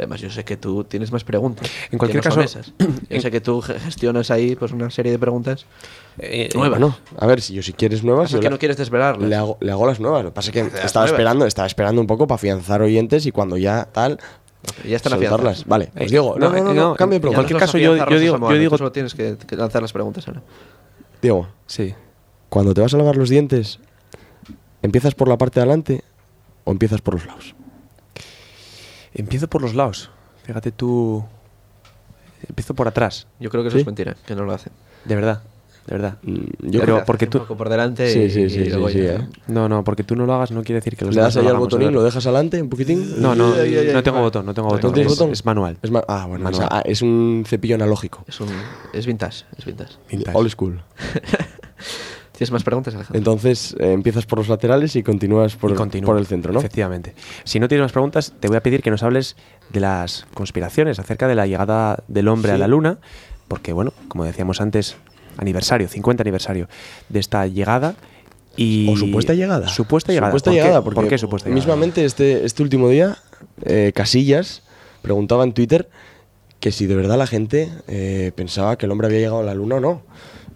Además, 0.00 0.20
yo 0.20 0.30
sé 0.30 0.44
que 0.44 0.56
tú 0.56 0.84
tienes 0.84 1.12
más 1.12 1.24
preguntas. 1.24 1.70
En 1.90 1.98
cualquier 1.98 2.22
que 2.22 2.28
no 2.28 2.34
caso- 2.36 2.40
esas. 2.58 2.72
Yo 3.08 3.20
sé 3.20 3.30
que 3.30 3.40
tú 3.40 3.60
ge- 3.60 3.78
gestionas 3.78 4.30
ahí 4.30 4.56
pues 4.56 4.72
una 4.72 4.90
serie 4.90 5.12
de 5.12 5.18
preguntas 5.18 5.66
Eh, 6.18 6.48
nuevas. 6.54 6.78
bueno, 6.80 6.96
a 7.18 7.26
ver, 7.26 7.40
si 7.40 7.54
yo 7.54 7.62
si 7.62 7.72
quieres 7.72 8.02
nuevas, 8.02 8.30
yo 8.30 8.38
que 8.40 8.44
la- 8.44 8.50
no 8.50 8.58
quieres 8.58 8.76
desvelarlas. 8.76 9.28
le, 9.28 9.36
hago, 9.36 9.56
le 9.60 9.70
hago 9.72 9.86
las 9.86 10.00
nuevas. 10.00 10.24
Lo 10.24 10.30
que 10.30 10.34
pasa 10.34 10.48
es 10.50 10.52
que 10.52 10.60
estaba 10.60 11.04
nuevas. 11.06 11.10
esperando, 11.12 11.46
estaba 11.46 11.66
esperando 11.66 12.00
un 12.00 12.06
poco 12.06 12.26
para 12.26 12.36
afianzar 12.36 12.82
oyentes 12.82 13.26
y 13.26 13.32
cuando 13.32 13.56
ya 13.56 13.88
tal, 13.92 14.18
ya 14.86 14.96
están 14.96 15.12
afianzadas. 15.14 15.64
Vale, 15.66 15.90
pues 15.92 16.06
Eh, 16.06 16.10
Diego, 16.10 16.36
no, 16.38 16.48
no, 16.50 16.56
no, 16.56 16.64
no, 16.64 16.70
eh, 16.70 16.74
no, 16.74 16.88
no, 16.90 16.96
cambio 16.96 17.12
de 17.12 17.16
en 17.16 17.20
pregunta. 17.22 17.36
cualquier 17.38 17.54
vas 17.56 17.62
a 17.62 17.66
caso, 17.66 17.78
yo- 17.78 17.96
yo 17.96 18.04
los 18.06 18.20
digo- 18.20 18.38
yo 18.50 18.58
digo- 18.58 18.78
solo 18.78 18.92
tienes 18.92 19.14
que, 19.14 19.36
que 19.46 19.56
lanzar 19.56 19.82
las 19.82 19.92
preguntas 19.92 20.26
ahora. 20.28 20.42
Diego, 21.22 21.48
Sí. 21.66 21.94
cuando 22.48 22.74
te 22.74 22.80
vas 22.80 22.92
a 22.94 22.96
lavar 22.96 23.16
los 23.16 23.28
dientes, 23.28 23.78
¿empiezas 24.82 25.14
por 25.14 25.28
la 25.28 25.36
parte 25.38 25.60
de 25.60 25.64
adelante 25.64 26.04
o 26.64 26.70
empiezas 26.72 27.00
por 27.00 27.14
los 27.14 27.26
lados? 27.26 27.54
Empiezo 29.20 29.48
por 29.48 29.62
los 29.62 29.74
lados. 29.74 30.10
Fíjate 30.44 30.72
tú... 30.72 31.24
Empiezo 32.48 32.74
por 32.74 32.88
atrás. 32.88 33.26
Yo 33.38 33.50
creo 33.50 33.62
que 33.62 33.68
eso 33.68 33.76
¿Sí? 33.76 33.82
es 33.82 33.86
mentira, 33.86 34.16
que 34.26 34.34
no 34.34 34.44
lo 34.44 34.52
hacen. 34.52 34.72
De 35.04 35.14
verdad. 35.14 35.42
De 35.86 35.94
verdad. 35.94 36.16
Mm, 36.22 36.70
Yo 36.70 36.80
creo 36.80 37.04
porque 37.04 37.24
un 37.26 37.30
tú- 37.30 37.38
poco 37.40 37.56
por 37.56 37.68
delante 37.68 38.10
Sí, 38.12 38.20
y, 38.20 38.30
sí, 38.30 38.48
sí, 38.50 38.60
y 38.60 38.68
luego 38.70 38.88
sí, 38.88 38.98
sí, 38.98 39.04
ya- 39.04 39.12
¿eh? 39.14 39.28
No, 39.48 39.68
no, 39.68 39.82
porque 39.84 40.04
tú 40.04 40.14
no 40.16 40.24
lo 40.26 40.34
hagas 40.34 40.50
no 40.50 40.62
quiere 40.62 40.80
decir 40.80 40.96
que 40.96 41.04
los 41.04 41.14
Le 41.14 41.20
das 41.22 41.36
ahí 41.36 41.44
lo 41.44 41.50
al 41.50 41.56
botonín, 41.58 41.92
lo 41.92 42.02
dejas 42.02 42.24
adelante 42.26 42.60
un 42.62 42.68
poquitín. 42.68 43.20
No, 43.20 43.34
no, 43.34 43.52
Ay, 43.54 43.74
ay, 43.76 43.88
ay, 43.88 43.92
no 43.94 44.02
tengo 44.02 44.18
ay. 44.18 44.24
botón, 44.24 44.46
no 44.46 44.54
tengo 44.54 44.68
¿No 44.68 44.74
botón. 44.74 44.92
tienes 44.92 45.12
es, 45.12 45.18
botón? 45.18 45.32
es 45.32 45.44
manual. 45.44 45.78
Es, 45.82 45.90
ma- 45.90 46.04
ah, 46.08 46.26
bueno, 46.26 46.44
Manual. 46.44 46.54
o 46.64 46.68
sea, 46.68 46.78
ah, 46.78 46.82
es 46.84 47.02
un 47.02 47.44
cepillo 47.46 47.74
analógico. 47.74 48.24
Es, 48.28 48.40
un, 48.40 48.48
es 48.92 49.06
vintage, 49.06 49.44
es 49.56 49.64
vintage. 49.64 49.94
Vintage. 50.10 50.36
Old 50.36 50.50
school. 50.50 50.82
¿Tienes 52.40 52.52
más 52.52 52.64
preguntas, 52.64 52.94
Alejandro? 52.94 53.18
Entonces 53.18 53.76
eh, 53.78 53.92
empiezas 53.92 54.24
por 54.24 54.38
los 54.38 54.48
laterales 54.48 54.96
y 54.96 55.02
continúas 55.02 55.56
por, 55.56 55.72
Y 55.72 55.74
continúo. 55.74 56.06
por 56.06 56.16
el 56.16 56.26
centro, 56.26 56.54
¿no? 56.54 56.60
Efectivamente. 56.60 57.14
Si 57.44 57.60
no 57.60 57.68
tienes 57.68 57.82
más 57.84 57.92
preguntas, 57.92 58.32
te 58.40 58.48
voy 58.48 58.56
a 58.56 58.62
pedir 58.62 58.80
que 58.80 58.90
nos 58.90 59.02
hables 59.02 59.36
de 59.68 59.80
las 59.80 60.24
conspiraciones 60.32 60.98
acerca 60.98 61.28
de 61.28 61.34
la 61.34 61.46
llegada 61.46 62.02
del 62.08 62.28
hombre 62.28 62.52
a 62.52 62.56
la 62.56 62.66
luna, 62.66 62.96
porque, 63.46 63.74
bueno, 63.74 63.92
como 64.08 64.24
decíamos 64.24 64.62
antes, 64.62 64.96
aniversario, 65.36 65.86
50 65.86 66.22
aniversario 66.22 66.66
de 67.10 67.20
esta 67.20 67.46
llegada. 67.46 67.94
Y 68.56 68.88
O 68.90 68.96
supuesta 68.96 69.34
llegada. 69.34 69.68
Supuesta 69.68 70.10
llegada. 70.10 70.30
Supuesta 70.30 70.50
¿Por 70.50 70.56
qué? 70.56 70.62
llegada, 70.62 70.82
porque 70.82 70.94
¿Por 70.94 71.08
qué 71.10 71.18
supuesta 71.18 71.50
llegada? 71.50 71.60
mismamente 71.60 72.06
este, 72.06 72.46
este 72.46 72.62
último 72.62 72.88
día, 72.88 73.18
eh, 73.66 73.92
Casillas 73.94 74.62
preguntaba 75.02 75.44
en 75.44 75.52
Twitter 75.52 75.90
que 76.58 76.72
si 76.72 76.86
de 76.86 76.94
verdad 76.96 77.18
la 77.18 77.26
gente 77.26 77.70
eh, 77.86 78.32
pensaba 78.34 78.78
que 78.78 78.86
el 78.86 78.92
hombre 78.92 79.08
había 79.08 79.18
llegado 79.18 79.40
a 79.40 79.44
la 79.44 79.52
luna 79.52 79.74
o 79.76 79.80
no. 79.80 80.02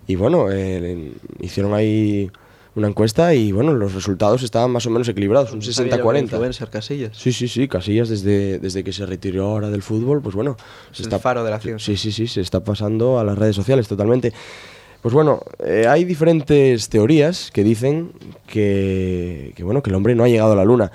Y 0.06 0.16
bueno, 0.16 0.46
eh, 0.50 1.12
hicieron 1.40 1.75
ahí 1.75 2.30
una 2.75 2.88
encuesta 2.88 3.34
y 3.34 3.52
bueno, 3.52 3.73
los 3.73 3.94
resultados 3.94 4.42
estaban 4.42 4.70
más 4.70 4.84
o 4.87 4.90
menos 4.90 5.08
equilibrados, 5.08 5.52
un 5.52 5.61
No 5.61 5.64
sabía 5.64 5.96
yo 5.96 6.02
que 6.02 6.08
era 6.11 6.20
60-40. 6.20 6.23
Influencer 6.23 6.70
Casillas. 6.70 7.16
Sí, 7.16 7.32
sí, 7.32 7.46
sí, 7.49 7.68
Casillas 7.68 8.08
desde, 8.08 8.58
desde 8.58 8.82
que 8.82 8.92
se 8.92 9.06
retiró 9.06 9.46
ahora 9.46 9.70
del 9.70 9.82
fútbol, 9.82 10.20
pues 10.20 10.34
bueno, 10.34 10.56
Es 10.92 11.00
el 11.00 11.20
faro 11.20 11.44
de 11.44 11.50
la 11.50 11.61
ciencia. 11.61 11.84
Sí, 11.84 11.96
sí, 11.96 12.11
sí, 12.12 12.26
se 12.26 12.40
está 12.40 12.64
pasando 12.64 13.18
a 13.18 13.25
las 13.25 13.38
redes 13.38 13.54
sociales 13.54 13.87
totalmente. 13.87 14.32
Pues 15.02 15.14
bueno, 15.14 15.42
eh, 15.64 15.87
hay 15.87 16.04
diferentes 16.04 16.88
teorías 16.88 17.50
que 17.52 17.62
dicen 17.62 18.12
que, 18.46 19.52
que, 19.54 19.62
bueno, 19.62 19.82
que 19.82 19.90
el 19.90 19.96
hombre 19.96 20.14
no 20.14 20.25
ha 20.25 20.28
llegado 20.28 20.52
a 20.52 20.56
la 20.56 20.64
luna. 20.64 20.90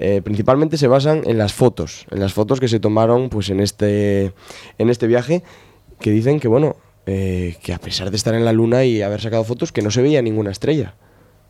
Eh, 0.00 0.20
principalmente 0.22 0.76
se 0.76 0.86
basan 0.86 1.22
en 1.26 1.38
las 1.38 1.52
fotos, 1.52 2.06
en 2.12 2.20
las 2.20 2.32
fotos 2.32 2.60
que 2.60 2.68
se 2.68 2.78
tomaron 2.78 3.30
pues 3.30 3.50
en 3.50 3.58
este, 3.58 4.32
en 4.78 4.90
este 4.90 5.08
viaje, 5.08 5.42
que 5.98 6.12
dicen 6.12 6.38
que 6.38 6.46
bueno, 6.46 6.76
eh, 7.10 7.56
que 7.62 7.72
a 7.72 7.78
pesar 7.78 8.10
de 8.10 8.16
estar 8.18 8.34
en 8.34 8.44
la 8.44 8.52
luna 8.52 8.84
y 8.84 9.00
haber 9.00 9.22
sacado 9.22 9.42
fotos, 9.42 9.72
que 9.72 9.80
no 9.80 9.90
se 9.90 10.02
veía 10.02 10.20
ninguna 10.20 10.50
estrella. 10.50 10.92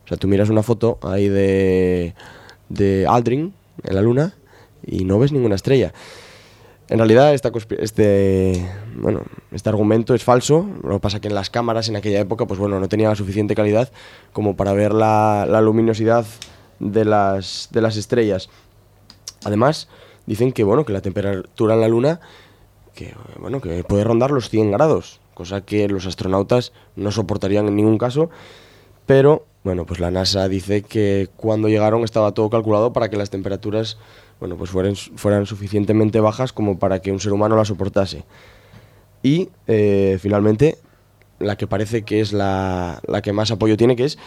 O 0.05 0.07
sea, 0.07 0.15
tú 0.15 0.29
miras 0.29 0.49
una 0.49 0.63
foto 0.63 0.99
ahí 1.01 1.27
de, 1.27 2.15
de 2.69 3.05
Aldrin 3.05 3.53
en 3.83 3.95
la 3.95 4.01
luna 4.01 4.35
y 4.87 5.03
no 5.03 5.19
ves 5.19 5.33
ninguna 5.33 5.55
estrella. 5.55 5.91
En 6.87 6.97
realidad 6.97 7.33
esta 7.33 7.51
este, 7.77 8.71
bueno, 8.95 9.23
este 9.51 9.67
argumento 9.67 10.15
es 10.15 10.23
falso, 10.23 10.65
lo 10.81 10.93
que 10.93 10.99
pasa 11.01 11.17
es 11.17 11.21
que 11.21 11.27
en 11.27 11.35
las 11.35 11.49
cámaras 11.49 11.89
en 11.89 11.97
aquella 11.97 12.21
época 12.21 12.45
pues 12.47 12.57
bueno, 12.57 12.79
no 12.79 12.87
tenía 12.87 13.09
la 13.09 13.15
suficiente 13.15 13.53
calidad 13.53 13.91
como 14.31 14.55
para 14.55 14.71
ver 14.71 14.93
la, 14.93 15.45
la 15.45 15.59
luminosidad 15.59 16.25
de 16.79 17.03
las, 17.03 17.67
de 17.71 17.81
las 17.81 17.97
estrellas. 17.97 18.49
Además, 19.43 19.89
dicen 20.25 20.53
que 20.53 20.63
bueno, 20.63 20.85
que 20.85 20.93
la 20.93 21.01
temperatura 21.01 21.73
en 21.73 21.81
la 21.81 21.89
luna 21.89 22.21
que 22.95 23.13
bueno, 23.37 23.59
que 23.59 23.83
puede 23.83 24.05
rondar 24.05 24.31
los 24.31 24.49
100 24.49 24.71
grados, 24.71 25.18
cosa 25.39 25.61
que 25.61 25.87
los 25.87 26.05
astronautas 26.05 26.73
no 26.95 27.11
soportarían 27.11 27.67
en 27.67 27.75
ningún 27.75 27.97
caso, 27.97 28.29
pero 29.05 29.45
bueno, 29.63 29.85
pues 29.85 29.99
la 29.99 30.11
NASA 30.11 30.47
dice 30.47 30.83
que 30.83 31.29
cuando 31.35 31.67
llegaron 31.67 32.03
estaba 32.03 32.33
todo 32.33 32.49
calculado 32.49 32.93
para 32.93 33.09
que 33.09 33.17
las 33.17 33.29
temperaturas 33.29 33.97
bueno, 34.39 34.55
pues 34.57 34.69
fueran, 34.69 34.95
fueran 34.95 35.45
suficientemente 35.45 36.19
bajas 36.19 36.53
como 36.53 36.79
para 36.79 37.01
que 37.01 37.11
un 37.11 37.19
ser 37.19 37.33
humano 37.33 37.55
la 37.55 37.65
soportase. 37.65 38.23
Y 39.21 39.49
eh, 39.67 40.17
finalmente, 40.21 40.77
la 41.39 41.57
que 41.57 41.67
parece 41.67 42.03
que 42.03 42.21
es 42.21 42.31
la, 42.31 43.01
la 43.07 43.21
que 43.21 43.33
más 43.33 43.51
apoyo 43.51 43.75
tiene, 43.75 43.95
que 43.95 44.05
es 44.05 44.17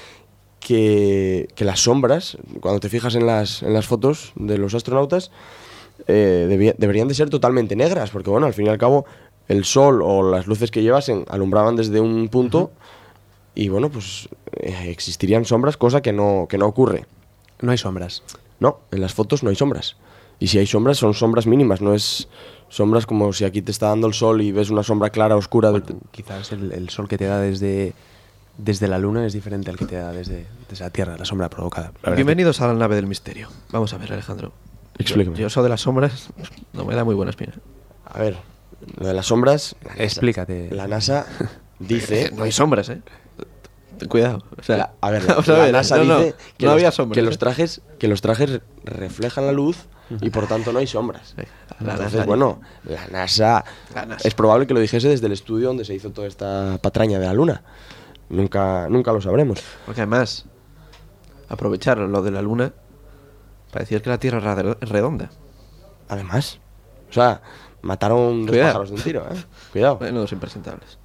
que, 0.60 1.48
las 1.58 1.80
sombras, 1.80 2.36
cuando 2.60 2.80
te 2.80 2.88
fijas 2.88 3.14
en 3.14 3.26
las, 3.26 3.62
en 3.62 3.72
las 3.72 3.86
fotos 3.86 4.32
de 4.36 4.58
los 4.58 4.74
astronautas, 4.74 5.30
eh, 6.08 6.74
deberían 6.78 7.08
de 7.08 7.14
ser 7.14 7.30
totalmente 7.30 7.76
negras, 7.76 8.10
porque 8.10 8.30
bueno, 8.30 8.46
al 8.46 8.54
fin 8.54 8.66
y 8.66 8.68
al 8.68 8.78
cabo 8.78 9.04
el 9.48 9.64
sol 9.64 10.02
o 10.02 10.28
las 10.30 10.46
luces 10.46 10.70
que 10.70 10.82
llevasen 10.82 11.24
alumbraban 11.28 11.76
desde 11.76 12.00
un 12.00 12.28
punto 12.28 12.70
y 13.54 13.68
bueno, 13.68 13.90
pues 13.90 14.28
eh, 14.52 14.86
existirían 14.90 15.44
sombras, 15.44 15.76
cosa 15.76 16.00
que 16.00 16.12
no, 16.12 16.46
que 16.48 16.58
no 16.58 16.66
ocurre. 16.66 17.06
No 17.60 17.70
hay 17.72 17.78
sombras. 17.78 18.22
No, 18.60 18.78
en 18.90 19.00
las 19.00 19.12
fotos 19.14 19.42
no 19.42 19.50
hay 19.50 19.56
sombras. 19.56 19.96
Y 20.38 20.48
si 20.48 20.58
hay 20.58 20.66
sombras, 20.66 20.98
son 20.98 21.14
sombras 21.14 21.46
mínimas, 21.46 21.80
no 21.80 21.94
es 21.94 22.28
sombras 22.68 23.04
como 23.06 23.32
si 23.32 23.44
aquí 23.44 23.60
te 23.62 23.70
está 23.70 23.88
dando 23.88 24.06
el 24.06 24.14
sol 24.14 24.40
y 24.40 24.50
ves 24.52 24.70
una 24.70 24.82
sombra 24.82 25.10
clara, 25.10 25.36
oscura. 25.36 25.70
de- 25.70 25.82
Quizás 26.10 26.52
el, 26.52 26.72
el 26.72 26.88
sol 26.88 27.06
que 27.08 27.18
te 27.18 27.26
da 27.26 27.38
desde, 27.38 27.92
desde 28.58 28.88
la 28.88 28.98
luna 28.98 29.26
es 29.26 29.32
diferente 29.34 29.70
al 29.70 29.76
que 29.76 29.84
te 29.84 29.96
da 29.96 30.10
desde, 30.12 30.46
desde 30.68 30.84
la 30.84 30.90
Tierra, 30.90 31.16
la 31.18 31.24
sombra 31.24 31.48
provocada. 31.50 31.92
La 32.02 32.12
Bienvenidos 32.12 32.60
a 32.60 32.68
la 32.68 32.74
nave 32.74 32.96
del 32.96 33.06
misterio. 33.06 33.48
Vamos 33.70 33.92
a 33.92 33.98
ver, 33.98 34.12
Alejandro. 34.12 34.52
Explícame. 34.98 35.36
Yo, 35.36 35.42
yo 35.42 35.46
eso 35.48 35.62
de 35.62 35.68
las 35.68 35.82
sombras 35.82 36.28
no 36.72 36.84
me 36.84 36.94
da 36.94 37.04
muy 37.04 37.14
buena 37.14 37.30
espina. 37.30 37.52
A 38.06 38.18
ver, 38.18 38.36
lo 38.98 39.06
de 39.06 39.14
las 39.14 39.26
sombras, 39.26 39.76
la 39.82 39.90
que- 39.94 39.98
NASA- 39.98 40.04
Explícate. 40.04 40.70
la 40.72 40.86
NASA 40.88 41.26
dice... 41.78 42.30
No 42.34 42.44
hay 42.44 42.52
sombras, 42.52 42.88
¿eh? 42.88 43.02
Cuidado. 44.08 44.42
O 44.58 44.62
sea, 44.62 44.76
La- 44.76 44.92
a 45.00 45.10
ver, 45.10 45.22
la, 45.26 45.34
a 45.34 45.40
ver, 45.40 45.72
NASA 45.72 45.96
no, 45.98 46.04
no, 46.04 46.18
dice 46.18 46.34
que, 46.58 46.66
no 46.66 46.72
los, 46.72 46.78
había 46.80 46.90
sombras. 46.90 47.14
que 47.14 47.22
los 47.22 47.34
¿eh? 47.34 47.38
trajes 47.38 47.80
que 47.98 48.08
los 48.08 48.20
trajes 48.20 48.60
reflejan 48.84 49.46
la 49.46 49.52
luz 49.52 49.76
y 50.20 50.30
por 50.30 50.46
tanto 50.48 50.72
no 50.72 50.80
hay 50.80 50.86
sombras. 50.86 51.34
Entonces, 51.78 52.12
NASA- 52.12 52.26
bueno, 52.26 52.60
la 52.84 53.06
NASA, 53.08 53.64
La 53.94 54.04
NASA. 54.06 54.26
es 54.28 54.34
probable 54.34 54.66
que 54.66 54.74
lo 54.74 54.80
dijese 54.80 55.08
desde 55.08 55.26
el 55.26 55.32
estudio 55.32 55.68
donde 55.68 55.84
se 55.84 55.94
hizo 55.94 56.10
toda 56.10 56.26
esta 56.26 56.78
patraña 56.82 57.18
de 57.18 57.26
la 57.26 57.32
Luna. 57.32 57.62
Nunca, 58.28 58.88
nunca 58.88 59.12
lo 59.12 59.20
sabremos. 59.20 59.60
Porque 59.86 60.00
además, 60.00 60.46
aprovechar 61.48 61.98
lo 61.98 62.22
de 62.22 62.30
la 62.30 62.40
luna 62.42 62.72
para 63.70 63.84
decir 63.84 64.00
que 64.02 64.10
la 64.10 64.18
Tierra 64.18 64.56
es 64.80 64.88
redonda. 64.88 65.30
Además, 66.08 66.58
o 67.08 67.12
sea, 67.12 67.42
mataron 67.82 68.42
dos 68.46 68.50
Cuidado. 68.50 68.68
pájaros 68.70 68.90
de 68.90 68.96
un 68.96 69.02
tiro, 69.02 69.20
¿eh? 69.30 69.36
Cuidado. 69.72 69.96
Bueno, 69.98 70.20
dos 70.20 70.32
impresentables. 70.32 70.98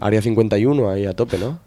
Área 0.00 0.20
51 0.22 0.90
ahí 0.90 1.06
a 1.06 1.12
tope, 1.14 1.38
¿no? 1.38 1.58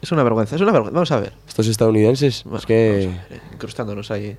Es 0.00 0.10
una 0.12 0.22
vergüenza, 0.22 0.56
es 0.56 0.62
una 0.62 0.72
vergüenza. 0.72 0.94
Vamos 0.94 1.12
a 1.12 1.20
ver. 1.20 1.32
Estos 1.46 1.66
estadounidenses, 1.68 2.42
Bueno, 2.44 2.58
es 2.58 2.66
que... 2.66 3.06
vamos 3.08 3.20
a 3.24 3.28
ver, 3.28 3.38
eh, 3.38 3.42
incrustándonos 3.54 4.10
ahí. 4.10 4.36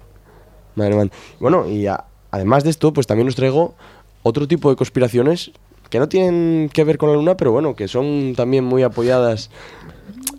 Madre 0.75 0.95
mía. 0.95 1.09
Bueno, 1.39 1.67
y 1.67 1.87
a- 1.87 2.05
además 2.31 2.63
de 2.63 2.69
esto, 2.71 2.91
pues 2.93 3.07
también 3.07 3.27
os 3.27 3.35
traigo 3.35 3.75
otro 4.23 4.47
tipo 4.47 4.69
de 4.69 4.75
conspiraciones 4.75 5.51
que 5.89 5.99
no 5.99 6.09
tienen 6.09 6.69
que 6.73 6.83
ver 6.83 6.97
con 6.97 7.09
la 7.09 7.15
luna, 7.15 7.37
pero 7.37 7.51
bueno, 7.51 7.75
que 7.75 7.87
son 7.87 8.33
también 8.35 8.63
muy 8.65 8.83
apoyadas 8.83 9.49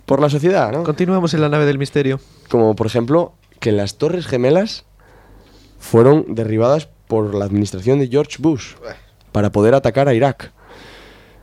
por 0.05 0.19
la 0.21 0.29
sociedad, 0.29 0.71
¿no? 0.71 0.83
Continuamos 0.83 1.33
en 1.33 1.41
la 1.41 1.49
nave 1.49 1.65
del 1.65 1.77
misterio. 1.79 2.19
Como 2.49 2.75
por 2.75 2.85
ejemplo, 2.87 3.33
que 3.59 3.71
las 3.71 3.97
Torres 3.97 4.27
Gemelas 4.27 4.85
fueron 5.79 6.35
derribadas 6.35 6.87
por 7.07 7.33
la 7.33 7.45
administración 7.45 7.99
de 7.99 8.07
George 8.09 8.35
Bush 8.39 8.73
para 9.39 9.53
poder 9.53 9.73
atacar 9.73 10.09
a 10.09 10.13
Irak. 10.13 10.51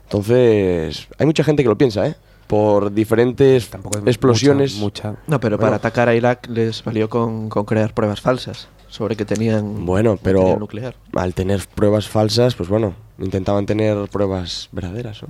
Entonces, 0.03 1.07
hay 1.17 1.25
mucha 1.25 1.43
gente 1.43 1.63
que 1.63 1.69
lo 1.69 1.79
piensa, 1.79 2.05
¿eh? 2.05 2.15
Por 2.45 2.93
diferentes 2.93 3.71
Tampoco 3.71 3.97
explosiones. 4.05 4.75
Mucha, 4.75 5.09
mucha- 5.13 5.21
No, 5.25 5.39
pero 5.39 5.57
Bueno. 5.57 5.65
para 5.65 5.77
atacar 5.77 6.07
a 6.07 6.13
Irak 6.13 6.47
les 6.47 6.83
valió 6.83 7.09
con, 7.09 7.49
con 7.49 7.65
crear 7.65 7.95
pruebas 7.95 8.21
falsas 8.21 8.67
sobre 8.87 9.15
que 9.15 9.25
tenían 9.25 9.83
Bueno, 9.83 10.19
pero 10.21 10.37
material 10.41 10.59
nuclear. 10.59 10.95
al 11.15 11.33
tener 11.33 11.67
pruebas 11.73 12.07
falsas, 12.07 12.53
pues 12.53 12.69
bueno, 12.69 12.93
intentaban 13.17 13.65
tener 13.65 14.07
pruebas 14.09 14.69
verdaderas, 14.71 15.23
¿no? 15.23 15.29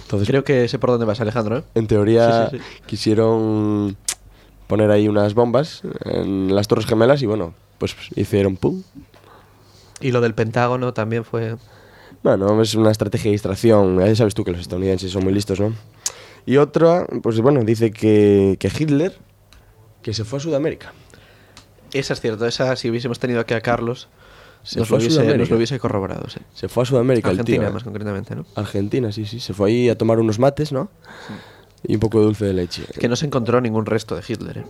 Entonces, 0.00 0.26
Creo 0.28 0.44
que 0.44 0.66
sé 0.68 0.78
por 0.78 0.88
dónde 0.88 1.04
vas, 1.04 1.20
Alejandro. 1.20 1.58
¿eh? 1.58 1.62
en 1.74 1.86
teoría 1.86 2.48
Sí, 2.48 2.56
sí, 2.56 2.62
sí. 2.64 2.82
quisieron 2.86 3.98
poner 4.66 4.90
ahí 4.90 5.08
unas 5.08 5.34
bombas 5.34 5.82
en 6.06 6.54
las 6.54 6.68
Torres 6.68 6.86
Gemelas 6.86 7.20
y 7.20 7.26
bueno, 7.26 7.52
pues 7.76 7.94
hicieron 8.16 8.56
pum. 8.56 8.82
Y 10.00 10.10
lo 10.10 10.22
del 10.22 10.34
Pentágono 10.34 10.94
también 10.94 11.22
fue. 11.24 11.56
Bueno, 12.22 12.60
es 12.62 12.74
una 12.74 12.90
estrategia 12.90 13.30
de 13.30 13.32
distracción. 13.32 13.98
Ya 13.98 14.14
sabes 14.14 14.34
tú 14.34 14.44
que 14.44 14.52
los 14.52 14.60
estadounidenses 14.60 15.10
son 15.10 15.24
muy 15.24 15.32
listos, 15.32 15.58
¿no? 15.60 15.72
Y 16.46 16.56
otra, 16.56 17.06
pues 17.22 17.40
bueno, 17.40 17.62
dice 17.64 17.90
que, 17.90 18.56
que 18.58 18.68
Hitler, 18.68 19.16
que 20.02 20.14
se 20.14 20.24
fue 20.24 20.38
a 20.38 20.42
Sudamérica. 20.42 20.92
Esa 21.92 22.14
es 22.14 22.20
cierto, 22.20 22.46
esa 22.46 22.74
si 22.76 22.90
hubiésemos 22.90 23.18
tenido 23.18 23.40
aquí 23.40 23.54
a 23.54 23.60
Carlos, 23.60 24.08
Se 24.62 24.78
nos, 24.78 24.88
fue 24.88 24.98
lo 24.98 25.04
hubiese, 25.04 25.38
nos 25.38 25.50
lo 25.50 25.56
hubiese 25.56 25.78
corroborado. 25.78 26.28
Sí. 26.28 26.40
Se 26.54 26.68
fue 26.68 26.84
a 26.84 26.86
Sudamérica 26.86 27.28
Argentina, 27.30 27.56
el 27.56 27.62
tío. 27.62 27.68
¿eh? 27.68 27.72
más 27.74 27.84
concretamente, 27.84 28.34
¿no? 28.34 28.46
Argentina, 28.54 29.12
sí, 29.12 29.24
sí. 29.26 29.40
Se 29.40 29.52
fue 29.52 29.70
ahí 29.70 29.88
a 29.88 29.98
tomar 29.98 30.18
unos 30.18 30.38
mates, 30.38 30.72
¿no? 30.72 30.90
Y 31.86 31.94
un 31.94 32.00
poco 32.00 32.20
de 32.20 32.24
dulce 32.26 32.44
de 32.46 32.54
leche. 32.54 32.84
Que 32.98 33.08
no 33.08 33.16
se 33.16 33.26
encontró 33.26 33.60
ningún 33.60 33.86
resto 33.86 34.16
de 34.16 34.22
Hitler. 34.26 34.58
¿eh? 34.58 34.64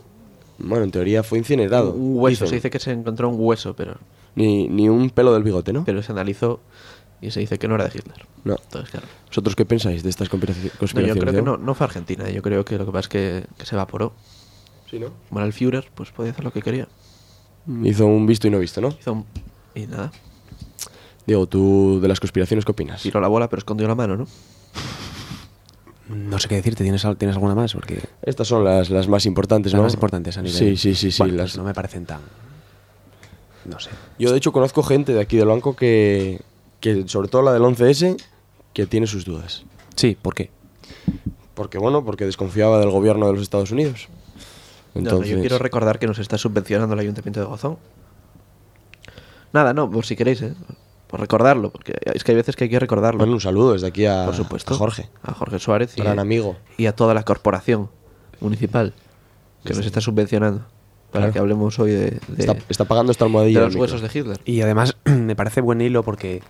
Bueno, 0.59 0.85
en 0.85 0.91
teoría 0.91 1.23
fue 1.23 1.39
incinerado. 1.39 1.93
Un 1.93 2.19
hueso, 2.19 2.45
dicen. 2.45 2.49
se 2.49 2.55
dice 2.57 2.71
que 2.71 2.79
se 2.79 2.91
encontró 2.93 3.29
un 3.29 3.37
hueso, 3.39 3.75
pero, 3.75 3.97
Ni, 4.35 4.69
ni 4.69 4.89
un 4.89 5.11
pelo 5.11 5.33
del 5.33 5.43
bigote, 5.43 5.73
¿no? 5.73 5.85
pero 5.85 6.03
se 6.03 6.13
analizó 6.13 6.61
y 7.23 7.31
se 7.31 7.41
dice 7.41 7.59
que 7.59 7.69
no 7.69 7.76
era 7.76 7.85
de 7.88 7.91
Hitler. 7.99 8.26
No. 8.45 8.57
Entonces, 8.62 8.91
claro. 8.91 9.07
¿Vosotros 9.29 9.57
qué 9.57 9.64
pensáis 9.64 10.02
de 10.02 10.11
estas 10.11 10.29
conspiraci- 10.31 10.64
No, 10.73 10.79
conspiraciones? 10.79 11.14
yo 11.14 11.21
creo 11.21 11.33
que 11.35 11.43
no, 11.43 11.57
no 11.57 11.75
fue 11.75 11.85
Argentina, 11.87 12.29
yo 12.29 12.43
creo 12.43 12.64
que 12.64 12.76
lo 12.76 12.85
que 12.85 12.93
pasa 12.93 13.00
es 13.00 13.09
que, 13.09 13.45
que 13.57 13.64
se 13.64 13.75
evaporó. 13.75 14.12
Sí, 14.91 14.99
¿no? 14.99 15.07
Como 15.29 15.41
era 15.41 15.47
el 15.47 15.52
Führer, 15.55 15.91
pues 15.95 16.11
podía 16.11 16.33
hacer 16.33 16.45
lo 16.45 16.52
que 16.52 16.61
quería. 16.61 16.87
Hizo 17.85 18.07
un 18.07 18.26
visto 18.26 18.47
y 18.49 18.50
no 18.50 18.59
visto, 18.59 18.81
¿no? 18.83 18.88
Hizo 18.88 19.12
un... 19.12 19.25
Y 19.75 19.87
nada, 19.87 20.11
Diego, 21.26 21.47
¿tú 21.47 22.00
de 22.02 22.09
las 22.09 22.19
conspiraciones 22.21 22.64
qué 22.64 22.73
opinas? 22.73 23.00
tiró 23.02 23.21
la 23.21 23.29
bola 23.29 23.49
pero 23.49 23.59
escondió 23.61 23.87
la 23.88 23.95
mano, 23.95 24.17
¿no? 24.17 24.26
No 26.09 26.38
sé 26.38 26.49
qué 26.49 26.57
decirte, 26.57 26.83
¿tienes, 26.83 27.07
¿tienes 27.17 27.37
alguna 27.37 27.55
más? 27.55 27.73
Porque 27.73 28.00
Estas 28.23 28.49
son 28.49 28.64
las, 28.64 28.91
las 28.91 29.09
más 29.09 29.25
importantes, 29.25 29.73
las 29.73 29.79
¿no? 29.79 29.85
más 29.85 29.95
importantes 29.95 30.37
a 30.37 30.43
nivel. 30.43 30.59
Sí, 30.59 30.76
sí, 30.76 30.95
sí, 30.95 31.11
sí. 31.11 31.19
Bueno, 31.23 31.35
las- 31.37 31.52
pues 31.52 31.59
no 31.59 31.64
me 31.64 31.73
parecen 31.73 32.05
tan. 32.05 32.21
No 33.64 33.79
sé. 33.81 33.91
Yo, 34.19 34.31
de 34.33 34.37
hecho, 34.38 34.52
conozco 34.52 34.83
gente 34.83 35.14
de 35.14 35.21
aquí 35.21 35.37
del 35.37 35.47
banco 35.47 35.75
que, 35.76 36.41
que, 36.83 37.09
sobre 37.09 37.29
todo 37.29 37.41
la 37.41 37.53
del 37.55 37.62
11S, 37.62 38.23
que 38.75 38.85
tiene 38.87 39.07
sus 39.07 39.25
dudas. 39.25 39.65
Sí, 39.97 40.19
¿por 40.21 40.35
qué? 40.35 40.51
Porque, 41.55 41.79
bueno, 41.79 42.05
porque 42.05 42.27
desconfiaba 42.27 42.79
del 42.79 42.91
gobierno 42.91 43.27
de 43.27 43.33
los 43.33 43.43
Estados 43.43 43.71
Unidos. 43.71 44.09
No, 44.95 45.01
no, 45.01 45.09
Entonces, 45.09 45.31
yo 45.35 45.41
quiero 45.41 45.59
recordar 45.59 45.99
que 45.99 46.07
nos 46.07 46.19
está 46.19 46.37
subvencionando 46.37 46.93
el 46.95 47.01
Ayuntamiento 47.01 47.41
de 47.41 47.47
Gozón. 47.47 47.79
Nada, 49.53 49.75
no, 49.75 49.91
por 49.91 50.05
si 50.07 50.17
queréis, 50.17 50.43
¿eh? 50.43 50.55
Por 51.07 51.21
recordarlo, 51.21 51.71
porque 51.71 51.95
es 52.15 52.25
que 52.25 52.33
hay 52.33 52.37
veces 52.37 52.57
que 52.57 52.65
hay 52.65 52.71
que 52.71 52.79
recordarlo. 52.81 53.19
bueno, 53.19 53.35
un 53.35 53.41
saludo 53.41 53.75
desde 53.75 53.87
aquí 53.87 54.07
a, 54.07 54.25
por 54.25 54.35
supuesto. 54.35 54.73
a 54.73 54.77
Jorge, 54.79 55.11
A 55.23 55.33
Jorge 55.35 55.59
Suárez 55.59 55.93
y, 55.99 56.01
gran 56.01 56.19
amigo. 56.19 56.57
y 56.79 56.87
a 56.87 56.97
toda 56.97 57.12
la 57.12 57.23
corporación 57.23 57.91
municipal 58.41 58.95
que 59.65 59.75
nos 59.75 59.85
está 59.85 60.01
subvencionando. 60.01 60.61
Para 61.11 61.25
Claro. 61.27 61.33
que 61.35 61.39
hablemos 61.41 61.79
hoy 61.79 61.91
de, 61.91 62.01
de- 62.12 62.21
Está, 62.39 62.57
está 62.71 62.85
pagando 62.87 63.12
esta 63.12 63.27
de 63.27 63.29
almohadilla. 63.29 63.61
los 63.61 63.73
del 63.75 63.83
huesos 63.83 64.01
de. 64.01 64.09
Hitler. 64.19 64.41
Y 64.47 64.62
además 64.62 64.97
me 65.05 65.37
parece 65.37 65.61
buen 65.61 65.83
hilo 65.83 66.03
porque 66.03 66.41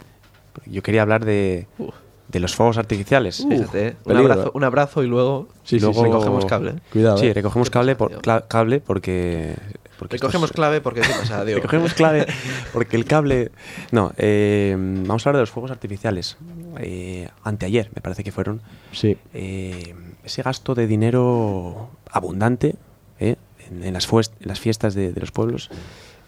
yo 0.66 0.82
quería 0.82 1.02
hablar 1.02 1.24
de, 1.24 1.66
Uf. 1.78 1.94
de 2.28 2.40
los 2.40 2.54
fuegos 2.54 2.78
artificiales. 2.78 3.44
Fíjate, 3.48 3.88
¿eh? 3.88 3.96
un, 4.04 4.16
abrazo, 4.16 4.46
¿eh? 4.48 4.50
un 4.54 4.64
abrazo 4.64 5.02
y 5.02 5.06
luego, 5.06 5.48
Sí, 5.64 5.76
sí, 5.78 5.80
luego 5.80 6.00
sí. 6.00 6.06
recogemos 6.10 6.44
cable. 6.46 6.70
¿eh? 6.70 6.74
Cuidado. 6.92 7.18
Sí, 7.18 7.26
eh. 7.26 7.34
recogemos 7.34 7.68
¿Qué 7.70 7.72
cable, 7.74 7.94
pasa, 7.94 7.98
por, 7.98 8.08
tío? 8.10 8.20
cla- 8.22 8.46
cable 8.48 8.80
porque... 8.80 9.56
Recogemos 10.00 10.50
es- 10.50 10.56
clave 10.56 10.80
porque 10.80 11.00
¿qué 11.02 11.08
pasa, 11.10 11.44
Diego? 11.44 11.60
Recogemos 11.60 11.94
clave 11.94 12.26
porque 12.72 12.96
el 12.96 13.04
cable... 13.04 13.52
No, 13.92 14.12
eh, 14.16 14.74
vamos 14.76 15.24
a 15.24 15.30
hablar 15.30 15.38
de 15.38 15.42
los 15.42 15.50
fuegos 15.50 15.70
artificiales. 15.70 16.36
Eh, 16.78 17.28
anteayer, 17.44 17.88
me 17.94 18.02
parece 18.02 18.24
que 18.24 18.32
fueron. 18.32 18.62
Sí. 18.90 19.16
Eh, 19.32 19.94
ese 20.24 20.42
gasto 20.42 20.74
de 20.74 20.88
dinero 20.88 21.90
abundante 22.10 22.74
eh, 23.20 23.36
en, 23.70 23.84
en 23.84 23.92
las 23.94 24.08
fues- 24.08 24.32
en 24.40 24.48
las 24.48 24.58
fiestas 24.58 24.94
de, 24.94 25.12
de 25.12 25.20
los 25.20 25.30
pueblos. 25.30 25.70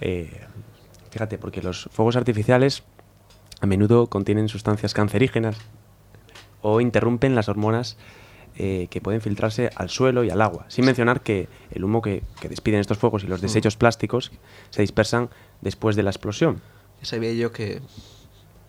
eh, 0.01 0.31
fíjate, 1.11 1.39
porque 1.39 1.61
los 1.63 1.89
fuegos 1.93 2.15
artificiales 2.17 2.83
a 3.65 3.67
menudo 3.67 4.07
contienen 4.09 4.49
sustancias 4.49 4.95
cancerígenas 4.95 5.57
o 6.63 6.81
interrumpen 6.81 7.35
las 7.35 7.49
hormonas 7.49 7.97
eh, 8.57 8.87
que 8.91 9.01
pueden 9.01 9.21
filtrarse 9.21 9.71
al 9.75 9.91
suelo 9.91 10.23
y 10.25 10.31
al 10.31 10.41
agua. 10.41 10.65
Sin 10.69 10.85
mencionar 10.85 11.23
que 11.23 11.49
el 11.73 11.83
humo 11.85 12.01
que, 12.03 12.23
que 12.41 12.49
despiden 12.49 12.81
estos 12.81 12.99
fuegos 12.99 13.25
y 13.25 13.27
los 13.27 13.41
desechos 13.41 13.77
plásticos 13.77 14.31
se 14.71 14.83
dispersan 14.83 15.29
después 15.61 15.97
de 15.97 16.05
la 16.05 16.11
explosión. 16.11 16.61
Ya 17.01 17.07
sabía 17.07 17.33
yo 17.33 17.51
que... 17.53 17.83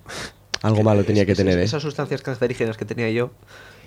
Algo 0.63 0.81
malo 0.83 1.01
es- 1.01 1.07
tenía 1.07 1.25
que 1.25 1.33
es- 1.33 1.37
tener, 1.37 1.59
¿eh? 1.59 1.63
Esas 1.63 1.83
sustancias 1.83 2.21
cancerígenas 2.21 2.77
que 2.77 2.85
tenía 2.85 3.09
yo 3.11 3.31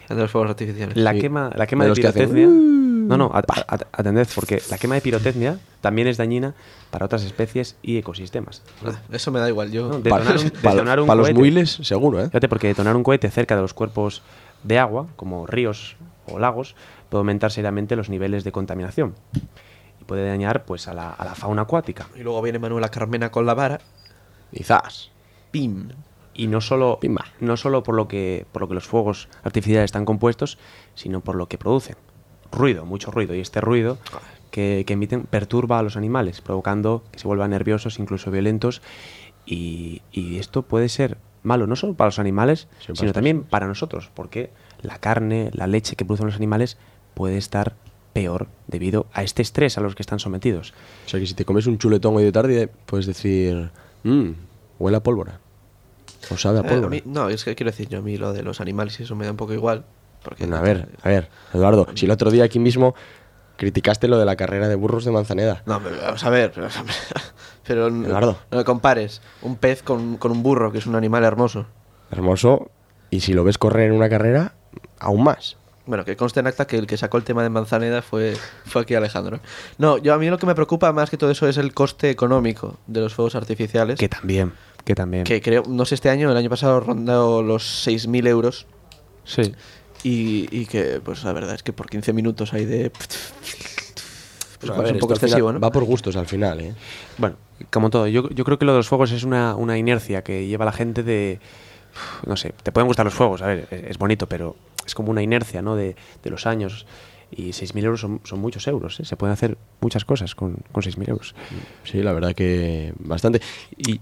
eran 0.06 0.18
de 0.18 0.22
los 0.22 0.30
fuegos 0.30 0.50
artificiales. 0.50 0.96
La 0.96 1.12
Sí. 1.12 1.20
quema, 1.20 1.50
la 1.56 1.66
quema 1.66 1.84
De 1.84 1.86
de, 1.86 1.88
los 1.90 1.98
que. 1.98 2.02
No, 3.08 3.16
no, 3.16 3.30
at- 3.34 3.44
at- 3.66 3.86
atended, 3.92 4.28
porque 4.34 4.62
la 4.70 4.78
quema 4.78 4.94
de 4.94 5.00
pirotecnia 5.00 5.58
también 5.80 6.06
es 6.08 6.16
dañina 6.16 6.54
para 6.90 7.06
otras 7.06 7.24
especies 7.24 7.76
y 7.82 7.96
ecosistemas. 7.98 8.62
Ah, 8.84 8.92
Eso 9.10 9.30
me 9.32 9.40
da 9.40 9.48
igual, 9.48 9.70
yo... 9.70 9.88
No, 9.88 10.00
Para, 10.02 10.24
detonar 10.24 10.38
un- 10.38 10.62
detonar 10.62 11.00
un 11.00 11.06
los 11.08 11.16
cohete. 11.18 11.34
muiles, 11.38 11.70
seguro, 11.82 12.20
¿eh? 12.20 12.26
Fíjate, 12.26 12.48
porque 12.48 12.66
detonar 12.68 12.94
un 12.96 13.02
cohete 13.02 13.30
cerca 13.30 13.56
de 13.56 13.62
los 13.62 13.74
cuerpos 13.74 14.22
de 14.62 14.78
agua, 14.78 15.06
como 15.16 15.46
ríos 15.46 15.96
o 16.26 16.38
lagos, 16.38 16.74
puede 17.08 17.20
aumentar 17.20 17.50
seriamente 17.50 17.96
los 17.96 18.08
niveles 18.10 18.44
de 18.44 18.52
contaminación 18.52 19.14
y 20.00 20.04
puede 20.04 20.26
dañar 20.28 20.64
pues, 20.64 20.88
a, 20.88 20.94
la, 20.94 21.10
a 21.10 21.24
la 21.24 21.34
fauna 21.34 21.62
acuática. 21.62 22.08
Y 22.16 22.20
luego 22.20 22.42
viene 22.42 22.58
Manuela 22.58 22.90
Carmena 22.90 23.30
con 23.30 23.46
la 23.46 23.54
vara. 23.54 23.80
Quizás. 24.52 25.10
¡Pim! 25.50 25.88
Y 26.34 26.46
no 26.46 26.60
solo, 26.60 26.98
Pimba. 27.00 27.24
no 27.40 27.56
solo 27.56 27.82
por, 27.82 27.94
lo 27.96 28.06
que, 28.06 28.46
por 28.52 28.62
lo 28.62 28.68
que 28.68 28.74
los 28.74 28.86
fuegos 28.86 29.28
artificiales 29.42 29.86
están 29.86 30.04
compuestos, 30.04 30.56
sino 30.94 31.20
por 31.20 31.34
lo 31.34 31.48
que 31.48 31.58
producen. 31.58 31.96
Ruido, 32.52 32.84
mucho 32.86 33.10
ruido. 33.10 33.34
Y 33.34 33.40
este 33.40 33.60
ruido 33.60 33.98
que, 34.50 34.84
que 34.86 34.92
emiten 34.94 35.24
perturba 35.24 35.78
a 35.78 35.82
los 35.82 35.96
animales, 35.96 36.40
provocando 36.40 37.02
que 37.12 37.18
se 37.18 37.26
vuelvan 37.26 37.50
nerviosos, 37.50 37.98
incluso 37.98 38.30
violentos. 38.30 38.82
Y, 39.46 40.02
y 40.12 40.38
esto 40.38 40.62
puede 40.62 40.88
ser 40.88 41.16
malo 41.42 41.66
no 41.66 41.76
solo 41.76 41.94
para 41.94 42.08
los 42.08 42.18
animales, 42.18 42.68
sino 42.94 43.12
también 43.12 43.42
para 43.44 43.66
nosotros, 43.66 44.10
porque 44.14 44.50
la 44.82 44.98
carne, 44.98 45.50
la 45.54 45.66
leche 45.66 45.96
que 45.96 46.04
producen 46.04 46.26
los 46.26 46.36
animales 46.36 46.76
puede 47.14 47.38
estar 47.38 47.74
peor 48.12 48.48
debido 48.66 49.06
a 49.12 49.22
este 49.22 49.42
estrés 49.42 49.78
a 49.78 49.80
los 49.80 49.94
que 49.94 50.02
están 50.02 50.18
sometidos. 50.18 50.74
O 51.06 51.08
sea 51.08 51.20
que 51.20 51.26
si 51.26 51.34
te 51.34 51.44
comes 51.44 51.66
un 51.66 51.78
chuletón 51.78 52.16
hoy 52.16 52.24
de 52.24 52.32
tarde, 52.32 52.68
puedes 52.86 53.06
decir, 53.06 53.70
mmm, 54.02 54.30
huele 54.78 54.96
a 54.96 55.02
pólvora. 55.02 55.40
O 56.30 56.36
sabe 56.36 56.58
a 56.58 56.62
Eh, 56.62 56.64
a 56.66 56.68
pólvora. 56.68 56.88
mí- 56.90 57.02
no, 57.06 57.28
es 57.28 57.44
que 57.44 57.54
quiero 57.54 57.70
decir, 57.70 57.88
yo 57.88 57.98
a 57.98 58.02
mí 58.02 58.16
lo 58.18 58.32
de 58.32 58.42
los 58.42 58.60
animales 58.60 58.98
y 59.00 59.04
eso 59.04 59.14
me 59.14 59.24
da 59.24 59.30
un 59.30 59.36
poco 59.36 59.54
igual. 59.54 59.84
Porque 60.22 60.44
Bueno, 60.44 60.56
a 60.56 60.60
ver, 60.62 60.88
a 61.02 61.08
ver, 61.08 61.28
Eduardo, 61.54 61.86
si 61.94 62.06
el 62.06 62.10
otro 62.10 62.30
día 62.30 62.44
aquí 62.44 62.58
mismo 62.58 62.94
criticaste 63.56 64.08
lo 64.08 64.18
de 64.18 64.24
la 64.24 64.36
carrera 64.36 64.68
de 64.68 64.74
burros 64.74 65.04
de 65.04 65.10
Manzaneda. 65.10 65.62
No, 65.66 65.80
pero 65.82 65.96
vamos 66.00 66.24
a 66.24 66.30
ver. 66.30 66.52
Pero, 66.54 66.68
pero 67.66 67.90
no, 67.90 68.06
Eduardo. 68.06 68.38
no 68.50 68.58
me 68.58 68.64
compares 68.64 69.20
un 69.42 69.56
pez 69.56 69.82
con, 69.82 70.16
con 70.16 70.30
un 70.32 70.42
burro, 70.42 70.72
que 70.72 70.78
es 70.78 70.86
un 70.86 70.94
animal 70.94 71.24
hermoso. 71.24 71.66
Hermoso. 72.10 72.70
Y 73.10 73.20
si 73.20 73.32
lo 73.32 73.44
ves 73.44 73.58
correr 73.58 73.88
en 73.90 73.92
una 73.92 74.08
carrera, 74.08 74.54
aún 74.98 75.24
más. 75.24 75.56
Bueno, 75.86 76.04
que 76.04 76.16
conste 76.16 76.40
en 76.40 76.46
acta 76.46 76.66
que 76.66 76.76
el 76.76 76.86
que 76.86 76.98
sacó 76.98 77.16
el 77.16 77.24
tema 77.24 77.42
de 77.42 77.48
Manzaneda 77.48 78.02
fue, 78.02 78.36
fue 78.66 78.82
aquí 78.82 78.94
Alejandro. 78.94 79.40
No, 79.78 79.96
yo 79.96 80.12
a 80.12 80.18
mí 80.18 80.28
lo 80.28 80.36
que 80.38 80.44
me 80.44 80.54
preocupa 80.54 80.92
más 80.92 81.08
que 81.08 81.16
todo 81.16 81.30
eso 81.30 81.48
es 81.48 81.56
el 81.56 81.72
coste 81.72 82.10
económico 82.10 82.76
de 82.86 83.00
los 83.00 83.14
fuegos 83.14 83.34
artificiales. 83.34 83.98
Que 83.98 84.08
también, 84.10 84.52
que 84.84 84.94
también. 84.94 85.24
que 85.24 85.40
creo, 85.40 85.62
no 85.66 85.86
sé, 85.86 85.94
este 85.94 86.10
año, 86.10 86.30
el 86.30 86.36
año 86.36 86.50
pasado 86.50 86.78
rondado 86.80 87.42
los 87.42 87.86
6.000 87.86 88.28
euros. 88.28 88.66
Sí. 89.24 89.54
Y, 90.02 90.48
y 90.50 90.66
que, 90.66 91.00
pues 91.04 91.24
la 91.24 91.32
verdad 91.32 91.54
es 91.54 91.62
que 91.62 91.72
por 91.72 91.88
15 91.88 92.12
minutos 92.12 92.52
hay 92.52 92.64
de... 92.64 92.92
Pues 94.60 94.72
A 94.72 94.82
ver, 94.82 94.94
un 94.94 94.98
poco 94.98 95.14
excesivo, 95.14 95.52
¿no? 95.52 95.60
Va 95.60 95.70
por 95.70 95.84
gustos 95.84 96.16
al 96.16 96.26
final, 96.26 96.60
¿eh? 96.60 96.74
Bueno, 97.16 97.36
como 97.70 97.90
todo, 97.90 98.08
yo, 98.08 98.28
yo 98.30 98.44
creo 98.44 98.58
que 98.58 98.64
lo 98.64 98.72
de 98.72 98.78
los 98.78 98.88
fuegos 98.88 99.12
es 99.12 99.22
una, 99.22 99.54
una 99.54 99.78
inercia 99.78 100.24
que 100.24 100.48
lleva 100.48 100.64
a 100.64 100.66
la 100.66 100.72
gente 100.72 101.04
de... 101.04 101.38
No 102.26 102.36
sé, 102.36 102.52
te 102.64 102.72
pueden 102.72 102.88
gustar 102.88 103.06
los 103.06 103.14
fuegos, 103.14 103.40
a 103.40 103.46
ver, 103.46 103.68
es, 103.70 103.84
es 103.90 103.98
bonito, 103.98 104.28
pero 104.28 104.56
es 104.84 104.96
como 104.96 105.12
una 105.12 105.22
inercia, 105.22 105.62
¿no? 105.62 105.76
De, 105.76 105.94
de 106.24 106.30
los 106.30 106.44
años. 106.46 106.86
Y 107.30 107.50
6.000 107.50 107.84
euros 107.84 108.00
son, 108.00 108.20
son 108.24 108.40
muchos 108.40 108.66
euros, 108.66 108.98
¿eh? 108.98 109.04
Se 109.04 109.16
pueden 109.16 109.32
hacer 109.32 109.58
muchas 109.80 110.04
cosas 110.04 110.34
con, 110.34 110.56
con 110.72 110.82
6.000 110.82 111.08
euros. 111.08 111.34
Sí, 111.84 112.02
la 112.02 112.12
verdad 112.12 112.34
que 112.34 112.94
bastante. 112.98 113.40
Y 113.76 114.00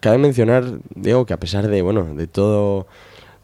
cabe 0.00 0.18
mencionar, 0.18 0.64
Diego, 0.94 1.26
que 1.26 1.34
a 1.34 1.38
pesar 1.38 1.68
de, 1.68 1.82
bueno, 1.82 2.14
de 2.14 2.26
todo 2.26 2.86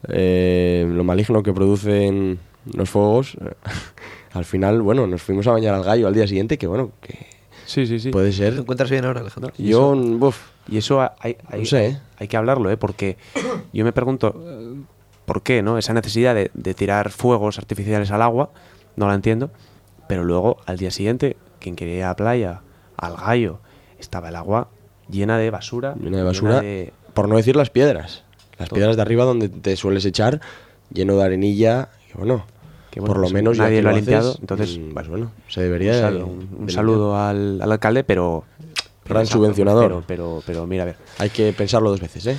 eh, 0.09 0.87
lo 0.89 1.05
maligno 1.05 1.43
que 1.43 1.53
producen 1.53 2.39
los 2.75 2.89
fuegos, 2.91 3.35
eh, 3.41 3.55
al 4.33 4.45
final, 4.45 4.83
bueno, 4.83 5.07
nos 5.07 5.23
fuimos 5.23 5.47
a 5.47 5.53
bañar 5.53 5.75
al 5.75 5.85
gallo 5.85 6.07
al 6.07 6.15
día 6.15 6.27
siguiente, 6.27 6.59
que 6.59 6.67
bueno, 6.67 6.91
que 7.01 7.27
Sí, 7.67 7.87
sí, 7.87 7.99
sí. 8.01 8.11
puede 8.11 8.31
¿Te 8.31 8.37
ser... 8.37 8.55
encuentras 8.55 8.91
bien 8.91 9.05
ahora, 9.05 9.21
Alejandro? 9.21 9.53
Yo, 9.59 9.95
buf, 9.95 10.39
Y 10.69 10.79
eso 10.79 11.03
ha- 11.03 11.15
hay, 11.21 11.37
hay, 11.49 11.61
No 11.61 11.67
sé, 11.67 11.87
¿eh? 11.89 12.01
hay 12.19 12.27
que 12.29 12.37
hablarlo, 12.39 12.71
¿eh? 12.71 12.79
Porque 12.79 13.19
yo 13.75 13.85
me 13.85 13.93
pregunto, 13.93 14.41
¿por 15.27 15.43
qué, 15.43 15.61
no? 15.63 15.77
Esa 15.77 15.93
necesidad 15.93 16.35
de, 16.35 16.51
de 16.55 16.73
tirar 16.75 17.11
fuegos 17.11 17.59
artificiales 17.59 18.11
al 18.11 18.23
agua, 18.23 18.51
no 18.97 19.07
la 19.09 19.15
entiendo. 19.15 19.51
Pero 20.09 20.25
luego, 20.25 20.57
al 20.65 20.79
día 20.79 20.91
siguiente, 20.91 21.37
quien 21.61 21.77
quería 21.77 21.97
ir 21.97 22.05
a 22.05 22.09
la 22.09 22.17
playa, 22.17 22.61
al 22.97 23.17
gallo, 23.17 23.59
estaba 23.99 24.31
el 24.31 24.37
agua 24.37 24.69
llena 25.11 25.37
de 25.37 25.51
basura. 25.51 25.95
llena 26.01 26.17
de 26.19 26.23
basura, 26.25 26.61
de- 26.63 26.93
por 27.13 27.29
no 27.29 27.37
decir 27.37 27.55
las 27.55 27.69
piedras. 27.69 28.25
Las 28.59 28.69
Todo. 28.69 28.77
piedras 28.77 28.97
de 28.97 29.03
arriba 29.03 29.25
donde 29.25 29.49
te 29.49 29.77
sueles 29.77 30.05
echar, 30.05 30.41
lleno 30.93 31.17
de 31.17 31.25
arenilla, 31.25 31.89
y 32.13 32.19
bueno... 32.19 32.45
Que 32.91 33.01
bueno, 33.01 33.13
por 33.13 33.19
lo 33.21 33.25
pues 33.25 33.35
menos 33.35 33.57
ya 33.59 33.65
nadie 33.65 33.77
que 33.77 33.83
lo 33.83 33.89
ha 33.89 33.93
haces, 33.93 34.03
limpiado, 34.07 34.37
entonces, 34.41 34.79
mm, 34.79 34.95
bueno, 34.95 35.11
bueno, 35.11 35.33
se 35.49 35.61
debería 35.61 35.93
un, 35.93 36.01
saludo, 36.01 36.27
un- 36.27 36.71
saludo 36.71 37.17
al, 37.19 37.61
al 37.61 37.73
alcalde, 37.73 38.03
pero... 38.03 38.45
Gran 39.05 39.23
exacto, 39.23 39.39
subvencionador. 39.39 39.89
Pero, 39.89 40.05
pero, 40.07 40.43
pero 40.47 40.67
mira, 40.67 40.83
a 40.85 40.87
ver. 40.87 40.97
Hay 41.19 41.29
que 41.31 41.53
pensarlo 41.53 41.91
dos 41.91 42.01
veces, 42.01 42.27
¿eh? 42.27 42.37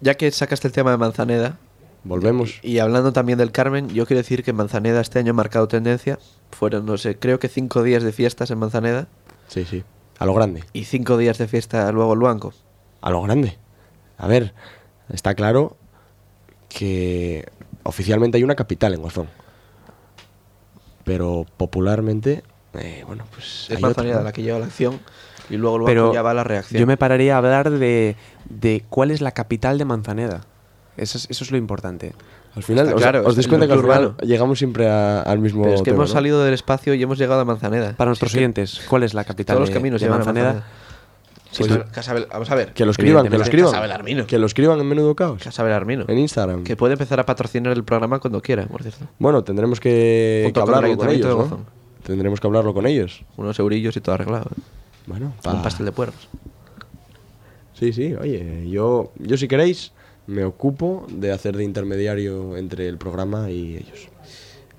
Ya 0.00 0.14
que 0.14 0.30
sacaste 0.30 0.66
el 0.68 0.72
tema 0.72 0.90
de 0.90 0.96
Manzaneda, 0.98 1.58
Volvemos. 2.04 2.58
y 2.62 2.78
hablando 2.78 3.12
también 3.12 3.38
del 3.38 3.52
Carmen, 3.52 3.88
yo 3.88 4.04
quiero 4.06 4.18
decir 4.18 4.42
que 4.44 4.52
Manzaneda 4.52 5.00
este 5.00 5.18
año 5.18 5.30
ha 5.30 5.34
marcado 5.34 5.66
tendencia. 5.68 6.18
Fueron, 6.50 6.84
no 6.86 6.96
sé, 6.98 7.18
creo 7.18 7.38
que 7.38 7.48
cinco 7.48 7.82
días 7.82 8.02
de 8.02 8.12
fiestas 8.12 8.50
en 8.50 8.58
Manzaneda 8.58 9.08
Sí, 9.48 9.64
sí. 9.64 9.82
A 10.18 10.26
lo 10.26 10.34
grande. 10.34 10.64
y 10.72 10.84
cinco 10.84 11.16
días 11.16 11.38
de 11.38 11.48
fiesta 11.48 11.90
luego 11.92 12.12
en 12.14 12.18
Luanco. 12.18 12.52
A 13.00 13.10
lo 13.10 13.22
grande. 13.22 13.56
A 14.18 14.26
ver, 14.26 14.52
está 15.12 15.34
claro 15.34 15.76
que 16.68 17.46
oficialmente 17.84 18.38
hay 18.38 18.44
una 18.44 18.54
capital 18.54 18.94
en 18.94 19.00
Guazón. 19.02 19.28
Pero 21.04 21.46
popularmente, 21.56 22.42
eh, 22.74 23.02
bueno, 23.06 23.24
pues. 23.34 23.66
Es 23.70 23.80
Manzaneda 23.80 24.18
¿no? 24.18 24.24
la 24.24 24.32
que 24.32 24.42
lleva 24.42 24.58
la 24.58 24.66
acción 24.66 25.00
y 25.50 25.56
luego 25.56 25.78
Luanco 25.78 25.90
Pero 25.90 26.14
ya 26.14 26.22
va 26.22 26.32
la 26.32 26.44
reacción. 26.44 26.80
yo 26.80 26.86
me 26.86 26.96
pararía 26.96 27.34
a 27.34 27.38
hablar 27.38 27.70
de, 27.70 28.16
de 28.48 28.84
cuál 28.88 29.10
es 29.10 29.20
la 29.20 29.32
capital 29.32 29.78
de 29.78 29.84
Manzaneda. 29.84 30.42
Eso 30.96 31.18
es, 31.18 31.26
eso 31.30 31.42
es 31.44 31.50
lo 31.50 31.56
importante. 31.56 32.12
Al 32.54 32.62
final, 32.62 32.84
Está 32.84 32.96
os, 32.96 33.02
claro, 33.02 33.22
os 33.26 33.34
dais 33.34 33.48
cuenta 33.48 33.66
que 33.66 33.72
al 33.72 33.80
final 33.80 34.04
urbano. 34.04 34.16
llegamos 34.22 34.58
siempre 34.58 34.88
a- 34.88 35.22
al 35.22 35.38
mismo. 35.38 35.62
Pero 35.62 35.74
es 35.74 35.80
que 35.80 35.86
tema, 35.86 35.96
hemos 35.96 36.10
¿no? 36.10 36.14
salido 36.14 36.44
del 36.44 36.52
espacio 36.54 36.92
y 36.94 37.02
hemos 37.02 37.18
llegado 37.18 37.40
a 37.40 37.44
Manzaneda. 37.46 37.94
Para 37.96 38.10
nuestros 38.10 38.30
es 38.30 38.34
que 38.34 38.38
oyentes, 38.40 38.80
¿cuál 38.88 39.02
es 39.02 39.14
la 39.14 39.24
capital 39.24 39.56
Todos 39.56 39.60
los 39.68 39.68
de, 39.70 39.74
caminos 39.74 40.00
de 40.02 40.06
a 40.06 40.10
Manzaneda? 40.10 40.64
Sí, 41.52 41.62
Pues- 41.64 41.78
Casabel- 41.92 42.26
vamos 42.32 42.50
a 42.50 42.54
ver. 42.54 42.72
Que 42.72 42.84
lo 42.84 42.90
escriban, 42.90 43.28
que 43.28 43.36
lo 43.36 43.44
escriban. 43.44 43.70
Casabelarmino. 43.70 44.26
Que 44.26 44.38
lo 44.38 44.46
escriban 44.46 44.80
en 44.80 44.88
menudo 44.88 45.14
caos. 45.14 45.40
Casa 45.42 45.62
Belarmino. 45.62 46.06
En 46.08 46.18
Instagram. 46.18 46.64
Que 46.64 46.76
puede 46.76 46.94
empezar 46.94 47.20
a 47.20 47.26
patrocinar 47.26 47.72
el 47.74 47.84
programa 47.84 48.18
cuando 48.18 48.40
quiera, 48.42 48.66
por 48.66 48.82
cierto. 48.82 49.04
Bueno, 49.18 49.44
tendremos 49.44 49.78
que, 49.78 50.44
que 50.46 50.52
con 50.52 50.62
hablarlo 50.62 50.96
con 50.96 51.08
Ayuntamiento 51.08 51.44
ellos. 51.46 51.50
¿no? 51.50 51.66
Tendremos 52.04 52.40
que 52.40 52.46
hablarlo 52.48 52.74
con 52.74 52.86
ellos. 52.86 53.22
Unos 53.36 53.58
eurillos 53.60 53.96
y 53.96 54.00
todo 54.00 54.14
arreglado. 54.14 54.46
¿eh? 54.56 54.60
Bueno, 55.06 55.26
Un 55.26 55.32
pa- 55.42 55.62
pastel 55.62 55.86
de 55.86 55.92
puerros. 55.92 56.28
Sí, 57.74 57.92
sí, 57.92 58.14
oye, 58.14 58.68
yo, 58.70 59.12
yo 59.18 59.36
si 59.36 59.48
queréis 59.48 59.92
me 60.26 60.44
ocupo 60.44 61.06
de 61.10 61.32
hacer 61.32 61.56
de 61.56 61.64
intermediario 61.64 62.56
entre 62.56 62.86
el 62.88 62.96
programa 62.96 63.50
y 63.50 63.76
ellos. 63.76 64.08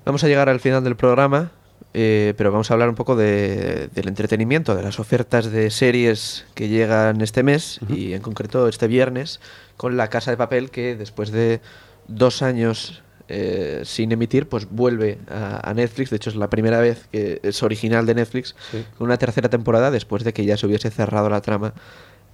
Vamos 0.04 0.24
a 0.24 0.28
llegar 0.28 0.48
al 0.48 0.60
final 0.60 0.82
del 0.84 0.96
programa, 0.96 1.52
eh, 1.94 2.34
pero 2.36 2.50
vamos 2.52 2.70
a 2.70 2.74
hablar 2.74 2.88
un 2.88 2.94
poco 2.96 3.14
de- 3.16 3.88
del 3.94 4.08
entretenimiento, 4.08 4.74
de 4.74 4.82
las 4.82 4.98
ofertas 5.00 5.50
de 5.50 5.70
series 5.70 6.44
que 6.54 6.68
llegan 6.68 7.20
este 7.20 7.42
mes 7.42 7.80
y 7.88 8.12
en 8.12 8.20
concreto 8.22 8.68
este 8.68 8.88
viernes 8.88 9.40
con 9.76 9.96
La 9.96 10.08
Casa 10.08 10.30
de 10.30 10.36
Papel 10.36 10.70
que 10.70 10.96
después 10.96 11.30
de 11.30 11.60
dos 12.08 12.42
años 12.42 13.02
eh, 13.28 13.80
sin 13.84 14.12
emitir 14.12 14.48
pues 14.48 14.68
vuelve 14.68 15.18
a, 15.30 15.70
a 15.70 15.72
Netflix. 15.72 16.10
De 16.10 16.16
hecho 16.16 16.30
es 16.30 16.36
la 16.36 16.50
primera 16.50 16.78
vez 16.80 17.06
que 17.10 17.40
es 17.42 17.62
original 17.62 18.04
de 18.06 18.14
Netflix 18.16 18.54
con 18.98 19.06
una 19.06 19.16
tercera 19.16 19.48
temporada 19.48 19.90
después 19.90 20.24
de 20.24 20.32
que 20.34 20.44
ya 20.44 20.56
se 20.58 20.66
hubiese 20.66 20.90
cerrado 20.90 21.30
la 21.30 21.40
trama 21.40 21.72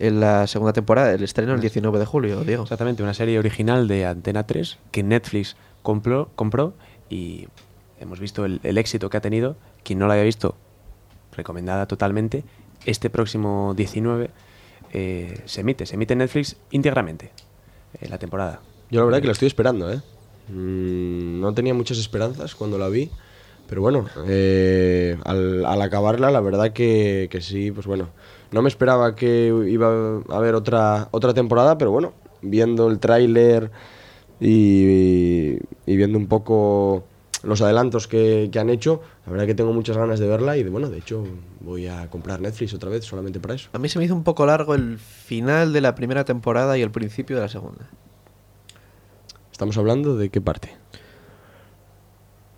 en 0.00 0.18
la 0.18 0.46
segunda 0.46 0.72
temporada. 0.72 1.12
El 1.12 1.22
estreno 1.22 1.52
el 1.54 1.60
19 1.60 1.98
de 1.98 2.06
julio, 2.06 2.40
Diego. 2.44 2.62
Exactamente, 2.62 3.02
una 3.02 3.14
serie 3.14 3.38
original 3.38 3.86
de 3.86 4.06
Antena 4.06 4.46
3 4.46 4.78
que 4.90 5.02
Netflix 5.02 5.56
compró, 5.82 6.30
compró 6.34 6.72
y 7.10 7.46
hemos 8.00 8.18
visto 8.18 8.44
el, 8.44 8.78
éxito 8.78 9.08
que 9.10 9.16
ha 9.16 9.20
tenido. 9.20 9.56
Quien 9.84 9.98
no 9.98 10.08
la 10.08 10.14
haya 10.14 10.24
visto, 10.24 10.56
recomendada 11.32 11.86
totalmente. 11.86 12.42
Este 12.84 13.10
próximo 13.10 13.74
19 13.76 14.30
eh, 14.92 15.40
se 15.44 15.60
emite, 15.60 15.86
se 15.86 15.94
emite 15.94 16.16
Netflix 16.16 16.56
íntegramente 16.70 17.30
eh, 18.00 18.08
la 18.08 18.18
temporada. 18.18 18.60
Yo 18.90 19.00
la 19.00 19.06
verdad 19.06 19.20
que 19.20 19.26
la 19.26 19.32
estoy 19.32 19.46
esperando, 19.46 19.92
¿eh? 19.92 20.00
Mm, 20.48 21.40
no 21.40 21.54
tenía 21.54 21.74
muchas 21.74 21.98
esperanzas 21.98 22.54
cuando 22.54 22.78
la 22.78 22.88
vi, 22.88 23.10
pero 23.68 23.82
bueno, 23.82 24.06
eh, 24.26 25.16
al, 25.24 25.64
acabarla 25.80 26.30
la 26.30 26.40
verdad 26.40 26.72
que, 26.72 27.28
que 27.30 27.40
sí, 27.40 27.70
pues 27.70 27.86
bueno, 27.86 28.08
no 28.50 28.62
me 28.62 28.68
esperaba 28.68 29.14
que 29.14 29.54
iba 29.68 30.22
a 30.28 30.36
haber 30.36 30.56
otra, 30.56 31.08
otra 31.12 31.34
temporada, 31.34 31.78
pero 31.78 31.92
bueno, 31.92 32.14
viendo 32.42 32.88
el 32.88 32.98
tráiler 32.98 33.70
y, 34.40 35.58
y 35.86 35.96
viendo 35.96 36.18
un 36.18 36.26
poco 36.26 37.04
los 37.42 37.60
adelantos 37.62 38.06
que, 38.06 38.48
que 38.52 38.58
han 38.58 38.68
hecho, 38.70 39.00
la 39.26 39.32
verdad 39.32 39.46
que 39.46 39.54
tengo 39.54 39.72
muchas 39.72 39.96
ganas 39.96 40.18
de 40.20 40.28
verla 40.28 40.56
y 40.56 40.62
de, 40.62 40.70
bueno, 40.70 40.88
de 40.90 40.98
hecho 40.98 41.24
voy 41.60 41.86
a 41.86 42.08
comprar 42.10 42.40
Netflix 42.40 42.74
otra 42.74 42.90
vez 42.90 43.04
solamente 43.04 43.40
para 43.40 43.54
eso. 43.54 43.70
A 43.72 43.78
mí 43.78 43.88
se 43.88 43.98
me 43.98 44.04
hizo 44.04 44.14
un 44.14 44.24
poco 44.24 44.44
largo 44.46 44.74
el 44.74 44.98
final 44.98 45.72
de 45.72 45.80
la 45.80 45.94
primera 45.94 46.24
temporada 46.24 46.76
y 46.76 46.82
el 46.82 46.90
principio 46.90 47.36
de 47.36 47.42
la 47.42 47.48
segunda. 47.48 47.88
Estamos 49.52 49.76
hablando 49.78 50.16
de 50.16 50.28
qué 50.30 50.40
parte. 50.40 50.76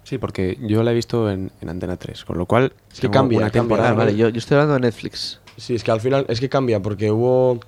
Sí, 0.05 0.19
porque 0.19 0.59
yo 0.61 0.83
la 0.83 0.91
he 0.91 0.95
visto 0.95 1.31
en, 1.31 1.53
en 1.61 1.69
Antena 1.69 1.97
3, 1.97 2.25
con 2.25 2.37
lo 2.37 2.47
cual 2.47 2.73
Es 2.93 3.01
que 3.01 3.09
cambia, 3.09 3.39
una 3.39 3.47
cambia. 3.47 3.61
temporada. 3.63 3.91
Ah, 3.91 3.95
vale, 3.95 4.17
yo, 4.17 4.29
yo 4.29 4.39
estoy 4.39 4.57
hablando 4.57 4.75
de 4.75 4.81
Netflix. 4.81 5.41
Sí, 5.57 5.75
es 5.75 5.85
que 5.85 5.91
al 5.91 6.01
final, 6.01 6.27
es 6.29 6.41
que 6.41 6.49
cambia, 6.49 6.81
porque 6.83 7.11
hubo 7.11 7.61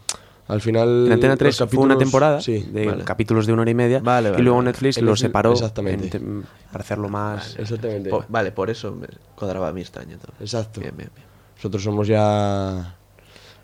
al 0.48 0.60
final... 0.60 1.06
En 1.06 1.12
Antena 1.12 1.32
los 1.32 1.38
3 1.38 1.56
fue 1.56 1.64
una 1.64 1.94
capítulos- 1.94 1.98
temporada 1.98 2.40
Sí, 2.40 2.58
de 2.72 2.86
vale. 2.86 3.04
capítulos 3.04 3.46
de 3.46 3.52
una 3.52 3.62
hora 3.62 3.70
y 3.70 3.74
media 3.74 4.00
Vale, 4.00 4.30
vale, 4.30 4.40
y 4.42 4.44
luego. 4.44 4.62
Netflix 4.62 5.00
lo 5.00 5.16
separó 5.16 5.52
exactamente. 5.52 6.16
en 6.18 6.44
para 6.70 6.82
hacerlo 6.84 7.08
más... 7.08 7.56
exactamente. 7.58 8.10
Po- 8.10 8.24
vale, 8.28 8.52
por 8.52 8.68
eso 8.70 8.92
me 8.92 9.06
cuadraba 9.34 9.68
a 9.68 9.72
mí 9.72 9.80
extraño. 9.80 10.18
todo. 10.18 10.32
Exacto. 10.40 10.80
Bien, 10.80 10.94
bien, 10.96 11.10
bien. 11.14 11.26
Nosotros 11.56 11.82
somos 11.82 12.06
ya 12.08 12.96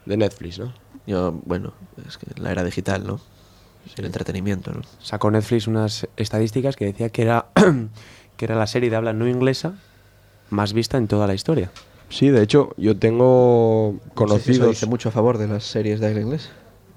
de 0.06 0.16
Netflix, 0.16 0.58
¿no? 0.58 0.72
Yo, 1.06 1.32
bueno, 1.44 1.72
es 2.08 2.16
que 2.18 2.26
la 2.40 2.50
era 2.52 2.64
digital, 2.64 3.06
¿no? 3.06 3.20
el 3.96 4.04
entretenimiento, 4.04 4.72
¿no? 4.72 4.82
Sacó 5.02 5.30
Netflix 5.30 5.66
unas 5.66 6.06
estadísticas 6.16 6.76
que 6.76 6.84
decía 6.84 7.08
que 7.08 7.22
era, 7.22 7.46
que 8.36 8.44
era 8.44 8.54
la 8.54 8.66
serie 8.66 8.90
de 8.90 8.96
habla 8.96 9.12
no 9.14 9.26
inglesa 9.26 9.72
más 10.50 10.72
vista 10.74 10.98
en 10.98 11.08
toda 11.08 11.26
la 11.26 11.34
historia. 11.34 11.70
Sí, 12.10 12.28
de 12.28 12.42
hecho, 12.42 12.74
yo 12.76 12.96
tengo 12.98 13.92
si 13.94 14.04
eso 14.06 14.14
conocidos... 14.14 14.68
dice 14.68 14.86
mucho 14.86 15.08
a 15.08 15.12
favor 15.12 15.38
de 15.38 15.48
las 15.48 15.64
series 15.64 15.98
de 16.00 16.08
habla 16.08 16.20
inglesa. 16.20 16.50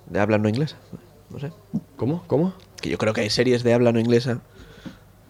De 0.10 0.20
habla 0.20 0.38
no 0.38 0.50
inglesa. 0.50 0.78
No 1.30 1.40
sé. 1.40 1.52
¿Cómo? 1.96 2.24
¿Cómo? 2.28 2.54
Que 2.82 2.90
yo 2.90 2.98
creo 2.98 3.14
que 3.14 3.22
hay 3.22 3.30
series 3.30 3.64
de 3.64 3.74
habla 3.74 3.92
no 3.92 4.00
inglesa 4.00 4.42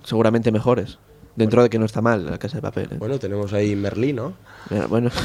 seguramente 0.03 0.51
mejores. 0.51 0.99
Dentro 1.36 1.63
de 1.63 1.69
que 1.69 1.79
no 1.79 1.86
está 1.86 2.01
mal 2.01 2.25
la 2.29 2.38
casa 2.38 2.57
de 2.57 2.62
papel. 2.62 2.89
¿eh? 2.91 2.95
Bueno, 2.99 3.17
tenemos 3.17 3.53
ahí 3.53 3.75
Merlí, 3.75 4.13
¿no? 4.13 4.33
Mira, 4.69 4.86
bueno. 4.88 5.09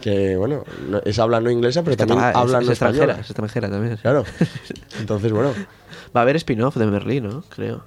Que, 0.00 0.36
bueno, 0.36 0.64
no- 0.88 1.00
es 1.04 1.16
habla 1.20 1.40
no 1.40 1.48
inglesa, 1.48 1.84
pero 1.84 1.96
también 1.96 2.18
Catalá, 2.18 2.40
habla 2.40 2.58
es, 2.58 2.66
no 2.66 2.72
es 2.72 2.82
extranjera, 2.82 3.12
es 3.14 3.30
extranjera 3.30 3.70
también. 3.70 3.96
sí. 3.96 4.02
Claro. 4.02 4.24
Entonces, 4.98 5.30
bueno, 5.32 5.52
Va 6.14 6.20
a 6.20 6.22
haber 6.22 6.34
spin-off 6.36 6.76
de 6.76 6.86
Merlí, 6.86 7.20
¿no? 7.20 7.42
Creo. 7.48 7.84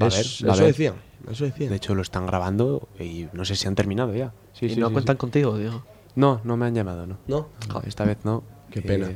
Va 0.00 0.06
a 0.06 0.08
es- 0.08 0.42
haber, 0.42 0.54
eso 0.56 0.64
decía. 0.64 0.94
Eso 1.30 1.44
decía. 1.44 1.70
De 1.70 1.76
hecho, 1.76 1.94
lo 1.94 2.02
están 2.02 2.26
grabando 2.26 2.88
y 2.98 3.28
no 3.32 3.44
sé 3.44 3.54
si 3.54 3.68
han 3.68 3.76
terminado 3.76 4.12
ya. 4.12 4.32
Sí, 4.54 4.66
y 4.66 4.70
sí, 4.74 4.80
no 4.80 4.88
sí, 4.88 4.92
cuentan 4.92 5.14
sí. 5.16 5.18
contigo, 5.20 5.56
digo. 5.56 5.84
No, 6.16 6.40
no 6.44 6.56
me 6.56 6.66
han 6.66 6.74
llamado, 6.74 7.06
¿no. 7.06 7.18
¿No? 7.28 7.48
Joder, 7.72 7.88
esta 7.88 8.04
vez 8.04 8.18
no. 8.24 8.42
Qué 8.72 8.80
Eh, 8.80 8.82
pena. 8.82 9.10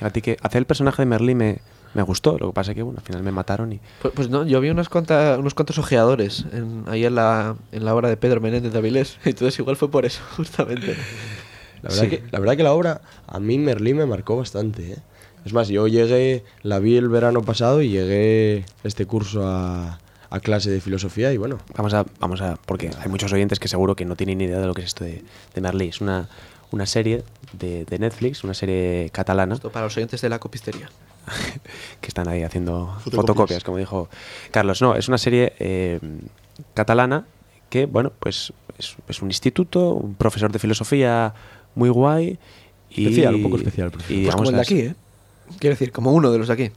A 0.00 0.10
ti 0.10 0.22
que 0.22 0.36
hacer 0.42 0.60
el 0.60 0.66
personaje 0.66 1.02
de 1.02 1.06
Merlí 1.06 1.34
me, 1.34 1.58
me 1.92 2.02
gustó, 2.02 2.38
lo 2.38 2.48
que 2.48 2.52
pasa 2.54 2.74
que 2.74 2.82
bueno, 2.82 3.00
al 3.00 3.04
final 3.04 3.22
me 3.22 3.32
mataron 3.32 3.72
y 3.72 3.80
Pues, 4.00 4.14
pues 4.14 4.30
no, 4.30 4.46
yo 4.46 4.60
vi 4.60 4.70
unas 4.70 4.88
cuantas, 4.88 5.38
unos 5.38 5.54
cuantos 5.54 5.76
ojeadores 5.78 6.46
en, 6.52 6.84
ahí 6.86 7.04
en 7.04 7.14
la, 7.16 7.56
en 7.72 7.84
la 7.84 7.94
obra 7.94 8.08
de 8.08 8.16
Pedro 8.16 8.40
Menéndez 8.40 8.72
de 8.72 8.78
Avilés. 8.78 9.18
Entonces 9.24 9.58
igual 9.58 9.76
fue 9.76 9.90
por 9.90 10.06
eso, 10.06 10.22
justamente. 10.36 10.96
La 11.82 11.88
verdad, 11.90 12.02
Sí. 12.04 12.08
que, 12.10 12.22
la 12.30 12.38
verdad 12.38 12.56
que 12.56 12.62
la 12.62 12.72
obra 12.72 13.00
a 13.26 13.40
mí 13.40 13.58
Merlí 13.58 13.92
me 13.94 14.06
marcó 14.06 14.36
bastante. 14.36 14.92
¿eh? 14.92 14.96
Es 15.44 15.52
más, 15.52 15.68
yo 15.68 15.86
llegué, 15.88 16.44
la 16.62 16.78
vi 16.78 16.96
el 16.96 17.08
verano 17.08 17.42
pasado 17.42 17.80
y 17.82 17.88
llegué 17.90 18.64
este 18.84 19.06
curso 19.06 19.46
a, 19.46 19.98
a 20.28 20.40
clase 20.40 20.70
de 20.70 20.80
filosofía 20.82 21.32
y 21.32 21.38
bueno, 21.38 21.58
vamos 21.76 21.92
a 21.94 22.04
vamos 22.20 22.40
a 22.42 22.56
porque 22.66 22.90
hay 23.02 23.08
muchos 23.08 23.32
oyentes 23.32 23.58
que 23.58 23.66
seguro 23.68 23.96
que 23.96 24.04
no 24.04 24.14
tienen 24.16 24.38
ni 24.38 24.44
idea 24.44 24.60
de 24.60 24.66
lo 24.66 24.74
que 24.74 24.82
es 24.82 24.88
esto 24.88 25.04
de, 25.04 25.24
de 25.54 25.60
Merlí. 25.62 25.88
Es 25.88 26.02
una 26.02 26.28
una 26.72 26.86
serie 26.86 27.24
de, 27.52 27.84
de 27.84 27.98
Netflix, 27.98 28.44
una 28.44 28.54
serie 28.54 29.10
catalana 29.12 29.54
Esto 29.54 29.70
para 29.70 29.86
los 29.86 29.96
oyentes 29.96 30.20
de 30.20 30.28
la 30.28 30.38
copistería. 30.38 30.90
que 32.00 32.08
están 32.08 32.28
ahí 32.28 32.42
haciendo 32.42 32.86
Fotocopias. 33.04 33.14
fotocopias, 33.14 33.64
como 33.64 33.78
dijo 33.78 34.08
Carlos. 34.50 34.80
No, 34.82 34.96
es 34.96 35.08
una 35.08 35.18
serie 35.18 35.52
eh, 35.58 36.00
catalana 36.74 37.26
que, 37.68 37.86
bueno, 37.86 38.12
pues 38.18 38.52
es, 38.78 38.96
es 39.08 39.22
un 39.22 39.28
instituto, 39.28 39.94
un 39.94 40.14
profesor 40.14 40.50
de 40.50 40.58
filosofía 40.58 41.34
muy 41.74 41.88
guay. 41.88 42.38
Y, 42.90 43.04
Especial, 43.04 43.36
un 43.36 43.42
poco 43.42 43.56
especial 43.56 43.90
profesor. 43.90 44.16
y, 44.16 44.24
Pues 44.24 44.34
como 44.34 44.50
el 44.50 44.56
de 44.56 44.62
aquí, 44.62 44.80
¿eh? 44.80 44.94
Quiero 45.58 45.74
decir, 45.74 45.92
como 45.92 46.12
uno 46.12 46.30
de 46.30 46.38
los 46.38 46.48
de 46.48 46.54
aquí. 46.54 46.70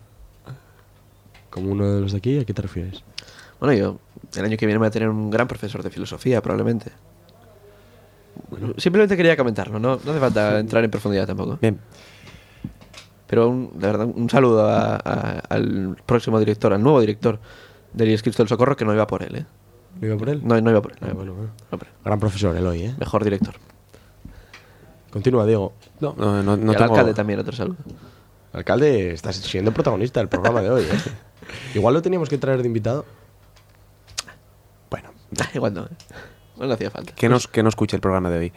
como 1.50 1.72
uno 1.72 1.96
de 1.96 2.02
los 2.02 2.12
de 2.12 2.18
aquí, 2.18 2.40
¿a 2.40 2.46
qué 2.46 2.54
te 2.54 2.62
refieres? 2.62 3.04
Bueno, 3.60 3.74
yo 3.74 4.00
el 4.36 4.46
año 4.46 4.58
que 4.58 4.66
viene 4.66 4.78
voy 4.78 4.88
a 4.88 4.92
tener 4.92 5.10
un 5.10 5.30
gran 5.30 5.48
profesor 5.48 5.84
de 5.84 5.90
filosofía, 5.90 6.42
probablemente. 6.42 6.92
Simplemente 8.78 9.16
quería 9.18 9.36
comentarlo, 9.38 9.80
no, 9.80 10.00
no 10.04 10.12
hace 10.12 10.20
falta 10.20 10.60
entrar 10.60 10.84
en 10.84 10.92
profundidad 10.92 11.26
tampoco. 11.28 11.58
Bien, 11.62 11.80
Pero 13.28 13.50
un- 13.50 13.72
de 13.80 13.88
verdad, 13.88 14.06
un 14.14 14.30
saludo 14.30 14.68
a- 14.70 14.96
a- 14.96 15.40
al 15.50 15.98
próximo 16.06 16.38
director, 16.40 16.72
al 16.74 16.84
nuevo 16.84 17.00
director 17.02 17.40
del 17.92 18.10
IES 18.10 18.22
Cristo 18.22 18.44
del 18.44 18.48
Socorro, 18.50 18.76
que 18.76 18.86
no 18.86 18.94
iba 18.94 19.08
por 19.08 19.24
él, 19.24 19.36
¿eh? 19.38 19.46
¿No 20.00 20.08
iba 20.08 20.18
por 20.18 20.30
él? 20.30 20.42
No, 20.44 20.60
no 20.62 20.70
iba 20.70 20.82
por 20.82 20.92
él. 20.92 20.98
no 21.02 21.08
Ah, 21.08 21.12
iba 21.12 21.16
por 21.20 21.26
bueno, 21.26 21.32
él. 21.32 21.38
bueno. 21.38 21.54
No 21.72 21.78
por 21.80 21.88
él. 21.88 21.94
Gran 22.06 22.20
profesor, 22.20 22.56
Eloy, 22.56 22.84
¿eh? 22.84 22.96
Mejor 23.00 23.24
director. 23.24 23.56
Continúa, 25.12 25.46
Diego. 25.46 25.74
no, 26.00 26.14
no, 26.18 26.44
no, 26.44 26.58
no 26.58 26.72
y 26.72 26.76
al 26.76 26.82
tengo- 26.82 26.92
alcalde 26.94 27.14
también, 27.14 27.40
otro 27.40 27.54
saludo. 27.54 27.78
Alcalde, 28.52 29.14
estás 29.14 29.36
siendo 29.38 29.72
protagonista 29.74 30.20
del 30.20 30.30
programa 30.30 30.62
de 30.62 30.70
hoy, 30.70 30.84
¿eh? 30.84 30.90
Igual 31.76 31.94
lo 31.96 32.02
teníamos 32.04 32.30
que 32.30 32.38
traer 32.38 32.62
de 32.62 32.68
invitado. 32.68 33.06
Bueno, 34.92 35.10
Igual 35.56 35.74
no, 35.74 35.86
¿eh? 35.86 35.90
No 36.58 36.72
hacía 36.72 36.90
falta. 36.92 37.14
que 37.16 37.30
no, 37.30 37.38
que 37.52 37.64
no 37.64 37.70
escuche 37.70 37.96
el 37.98 38.02
programa 38.02 38.30
de 38.30 38.38
hoy. 38.38 38.52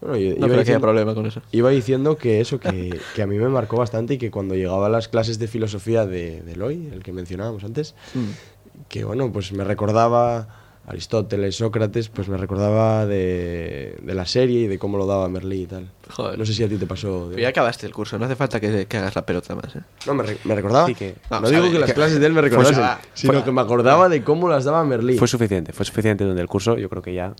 Bueno, 0.00 0.16
yo- 0.18 0.36
No 0.38 0.46
iba, 0.48 0.56
diciendo, 0.58 0.80
problema 0.82 1.14
con 1.14 1.26
eso. 1.26 1.40
iba 1.52 1.70
diciendo 1.70 2.16
que 2.18 2.40
eso, 2.40 2.60
que, 2.60 2.98
que 3.14 3.22
a 3.22 3.26
mí 3.26 3.38
me 3.38 3.48
marcó 3.48 3.76
bastante 3.78 4.14
y 4.14 4.18
que 4.18 4.30
cuando 4.30 4.54
llegaba 4.54 4.86
a 4.86 4.90
las 4.90 5.08
clases 5.08 5.38
de 5.38 5.46
filosofía 5.48 6.04
de, 6.06 6.42
de 6.42 6.52
Eloy, 6.52 6.88
el 6.92 7.02
que 7.02 7.12
mencionábamos 7.12 7.64
antes, 7.64 7.94
Mm. 8.14 8.84
que 8.88 9.04
bueno, 9.04 9.32
pues 9.32 9.52
me 9.52 9.64
recordaba 9.64 10.63
Aristóteles, 10.86 11.56
Sócrates, 11.56 12.10
pues 12.10 12.28
me 12.28 12.36
recordaba 12.36 13.06
de, 13.06 13.96
de 14.02 14.14
la 14.14 14.26
serie 14.26 14.60
y 14.60 14.66
de 14.66 14.78
cómo 14.78 14.98
lo 14.98 15.06
daba 15.06 15.28
Merlí 15.30 15.62
y 15.62 15.66
tal. 15.66 15.90
Joder. 16.10 16.38
No 16.38 16.44
sé 16.44 16.52
si 16.52 16.62
a 16.62 16.68
ti 16.68 16.76
te 16.76 16.86
pasó. 16.86 17.28
Pero 17.30 17.40
ya 17.40 17.48
acabaste 17.48 17.86
el 17.86 17.94
curso, 17.94 18.18
no 18.18 18.26
hace 18.26 18.36
falta 18.36 18.60
que, 18.60 18.86
que 18.86 18.96
hagas 18.98 19.14
la 19.14 19.24
pelota 19.24 19.54
más, 19.54 19.74
¿eh? 19.76 19.80
No, 20.06 20.12
me, 20.14 20.24
re- 20.24 20.38
me 20.44 20.54
recordaba. 20.54 20.86
Sí, 20.86 20.94
que- 20.94 21.14
no, 21.30 21.40
No, 21.40 21.48
digo 21.48 21.70
que 21.70 21.78
las 21.78 21.88
que- 21.88 21.94
clases 21.94 22.20
de 22.20 22.26
él 22.26 22.32
me 22.34 22.42
recordasen, 22.42 22.74
su- 22.74 23.08
sino 23.20 23.32
fue- 23.32 23.44
que 23.44 23.52
me 23.52 23.62
acordaba 23.62 24.08
de 24.10 24.22
cómo 24.22 24.46
las 24.48 24.64
daba 24.64 24.84
Merlí. 24.84 25.16
Fue 25.16 25.26
suficiente, 25.28 25.72
fue 25.72 25.86
suficiente 25.86 26.24
donde 26.24 26.42
el 26.42 26.48
curso, 26.48 26.76
yo 26.76 26.90
creo 26.90 27.00
que 27.00 27.14
ya, 27.14 27.34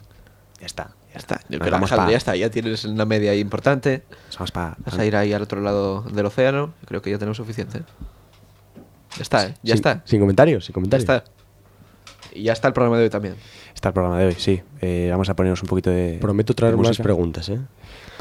ya 0.61 0.66
está. 0.66 0.92
Ya 1.12 1.18
está. 1.18 1.40
Yo 1.50 1.59
creo 1.61 1.78
que 1.80 1.87
pa- 1.87 2.11
ya 2.11 2.16
está, 2.16 2.35
ya 2.37 2.50
tienes 2.50 2.85
una 2.87 3.04
media 3.04 3.30
ahí 3.33 3.40
importante. 3.40 4.02
Vamos 4.37 4.50
pa- 4.52 4.74
Vas 4.85 4.98
a 4.98 5.04
ir 5.04 5.14
ahí 5.16 5.33
al 5.35 5.42
otro 5.42 5.61
lado 5.61 6.00
del 6.02 6.24
océano. 6.26 6.72
Yo 6.80 6.88
creo 6.88 7.02
que 7.02 7.11
ya 7.11 7.18
tenemos 7.18 7.37
suficiente. 7.37 7.78
¿eh? 7.78 7.83
Ya 9.16 9.22
está, 9.22 9.46
¿eh? 9.46 9.54
Ya 9.62 9.74
Sin- 9.74 9.87
está. 9.87 10.02
Sin 10.07 10.18
comentarios, 10.20 10.64
sin 10.64 10.72
Ya 10.72 10.74
comentarios. 10.74 11.09
está. 11.09 11.24
Y 12.35 12.42
ya 12.42 12.53
está 12.53 12.68
el 12.68 12.75
programa 12.75 12.99
de 12.99 13.05
hoy 13.05 13.11
también. 13.11 13.37
Está 13.75 13.88
el 13.90 13.92
programa 13.94 14.18
de 14.18 14.27
hoy, 14.27 14.35
sí. 14.37 14.61
Eh, 14.81 15.09
vamos 15.11 15.29
a 15.29 15.35
ponernos 15.37 15.62
un 15.62 15.68
poquito 15.68 15.90
de. 15.90 16.18
Prometo 16.20 16.53
traer 16.55 16.77
de 16.77 16.83
más 16.83 16.99
preguntas, 16.99 17.49
¿eh? 17.49 17.61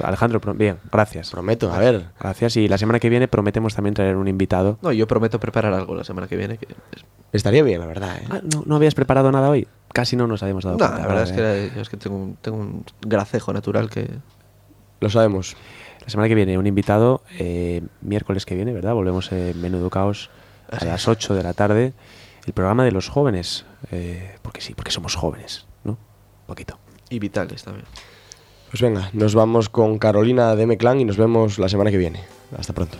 Alejandro, 0.03 0.39
bien, 0.55 0.77
gracias. 0.91 1.29
Prometo, 1.31 1.71
a 1.71 1.77
ver. 1.79 2.05
Gracias. 2.19 2.57
Y 2.57 2.67
la 2.67 2.77
semana 2.77 2.99
que 2.99 3.09
viene 3.09 3.27
prometemos 3.27 3.75
también 3.75 3.93
traer 3.93 4.15
un 4.15 4.27
invitado. 4.27 4.77
No, 4.81 4.91
yo 4.91 5.07
prometo 5.07 5.39
preparar 5.39 5.73
algo 5.73 5.95
la 5.95 6.03
semana 6.03 6.27
que 6.27 6.35
viene. 6.37 6.57
Que 6.57 6.67
es- 6.95 7.05
Estaría 7.31 7.63
bien, 7.63 7.79
la 7.79 7.87
verdad, 7.87 8.15
¿eh? 8.17 8.25
Ah, 8.29 8.41
¿no, 8.53 8.63
no 8.65 8.75
habías 8.75 8.93
preparado 8.95 9.31
nada 9.31 9.49
hoy? 9.49 9.67
Casi 9.91 10.15
no 10.15 10.27
nos 10.27 10.43
habíamos 10.43 10.63
dado 10.63 10.77
No, 10.77 10.85
cuenta. 10.85 10.99
la 11.01 11.07
verdad 11.07 11.23
es 11.23 11.35
¿verdad? 11.35 11.69
que, 11.69 11.75
yo 11.75 11.81
es 11.81 11.89
que 11.89 11.97
tengo, 11.97 12.15
un, 12.15 12.35
tengo 12.41 12.57
un 12.57 12.85
gracejo 13.01 13.53
natural 13.53 13.89
que... 13.89 14.07
Lo 14.99 15.09
sabemos. 15.09 15.55
La 16.03 16.09
semana 16.09 16.27
que 16.27 16.35
viene 16.35 16.57
un 16.57 16.67
invitado, 16.67 17.21
eh, 17.39 17.81
miércoles 18.01 18.45
que 18.45 18.55
viene, 18.55 18.73
¿verdad? 18.73 18.93
Volvemos 18.93 19.31
en 19.31 19.59
Menudo 19.61 19.89
Caos 19.89 20.29
a 20.69 20.83
las 20.83 21.01
es. 21.03 21.07
8 21.07 21.33
de 21.33 21.43
la 21.43 21.53
tarde. 21.53 21.93
El 22.45 22.53
programa 22.53 22.83
de 22.83 22.91
los 22.91 23.09
jóvenes. 23.09 23.65
eh, 23.91 24.35
porque 24.41 24.61
sí, 24.61 24.73
porque 24.73 24.91
somos 24.91 25.15
jóvenes, 25.15 25.65
¿no? 25.83 25.91
Un 25.91 26.47
poquito. 26.47 26.77
Y 27.09 27.19
vitales 27.19 27.63
también. 27.63 27.85
Pues 28.69 28.81
venga, 28.81 29.09
nos 29.13 29.35
vamos 29.35 29.69
con 29.69 29.99
Carolina 29.99 30.55
de 30.55 30.63
M-Clan 30.63 30.99
y 30.99 31.05
nos 31.05 31.17
vemos 31.17 31.59
la 31.59 31.69
semana 31.69 31.91
que 31.91 31.97
viene. 31.97 32.23
Hasta 32.57 32.73
pronto. 32.73 32.97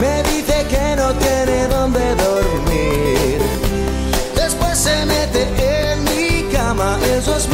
Me 0.00 0.20
dice 0.24 0.66
que 0.68 0.96
no 0.96 1.14
tiene 1.14 1.68
dónde 1.68 2.12
dormir. 2.16 3.38
Después 4.34 4.76
se 4.78 5.06
mete 5.06 5.46
en 5.92 6.02
mi 6.02 6.52
cama, 6.52 6.98
eso 7.16 7.36
es 7.36 7.48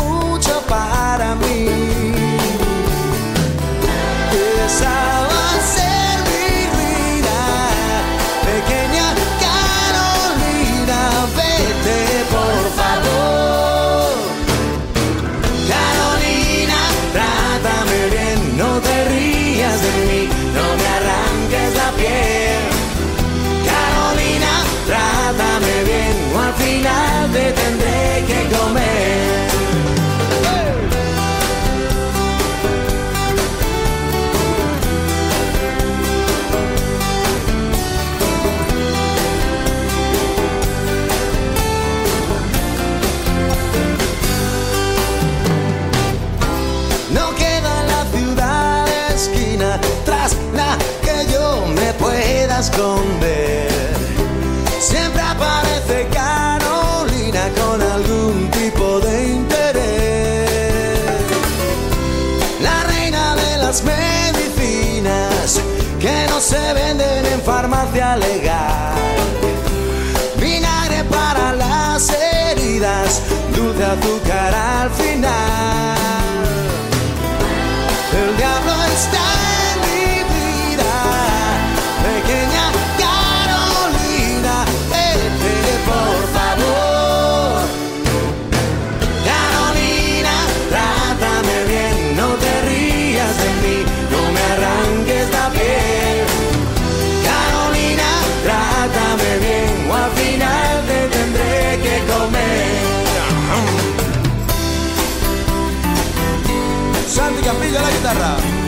Santi 107.16 107.40
Campillo 107.40 107.78
a 107.78 107.80
la 107.80 107.90
guitarra. 107.90 108.65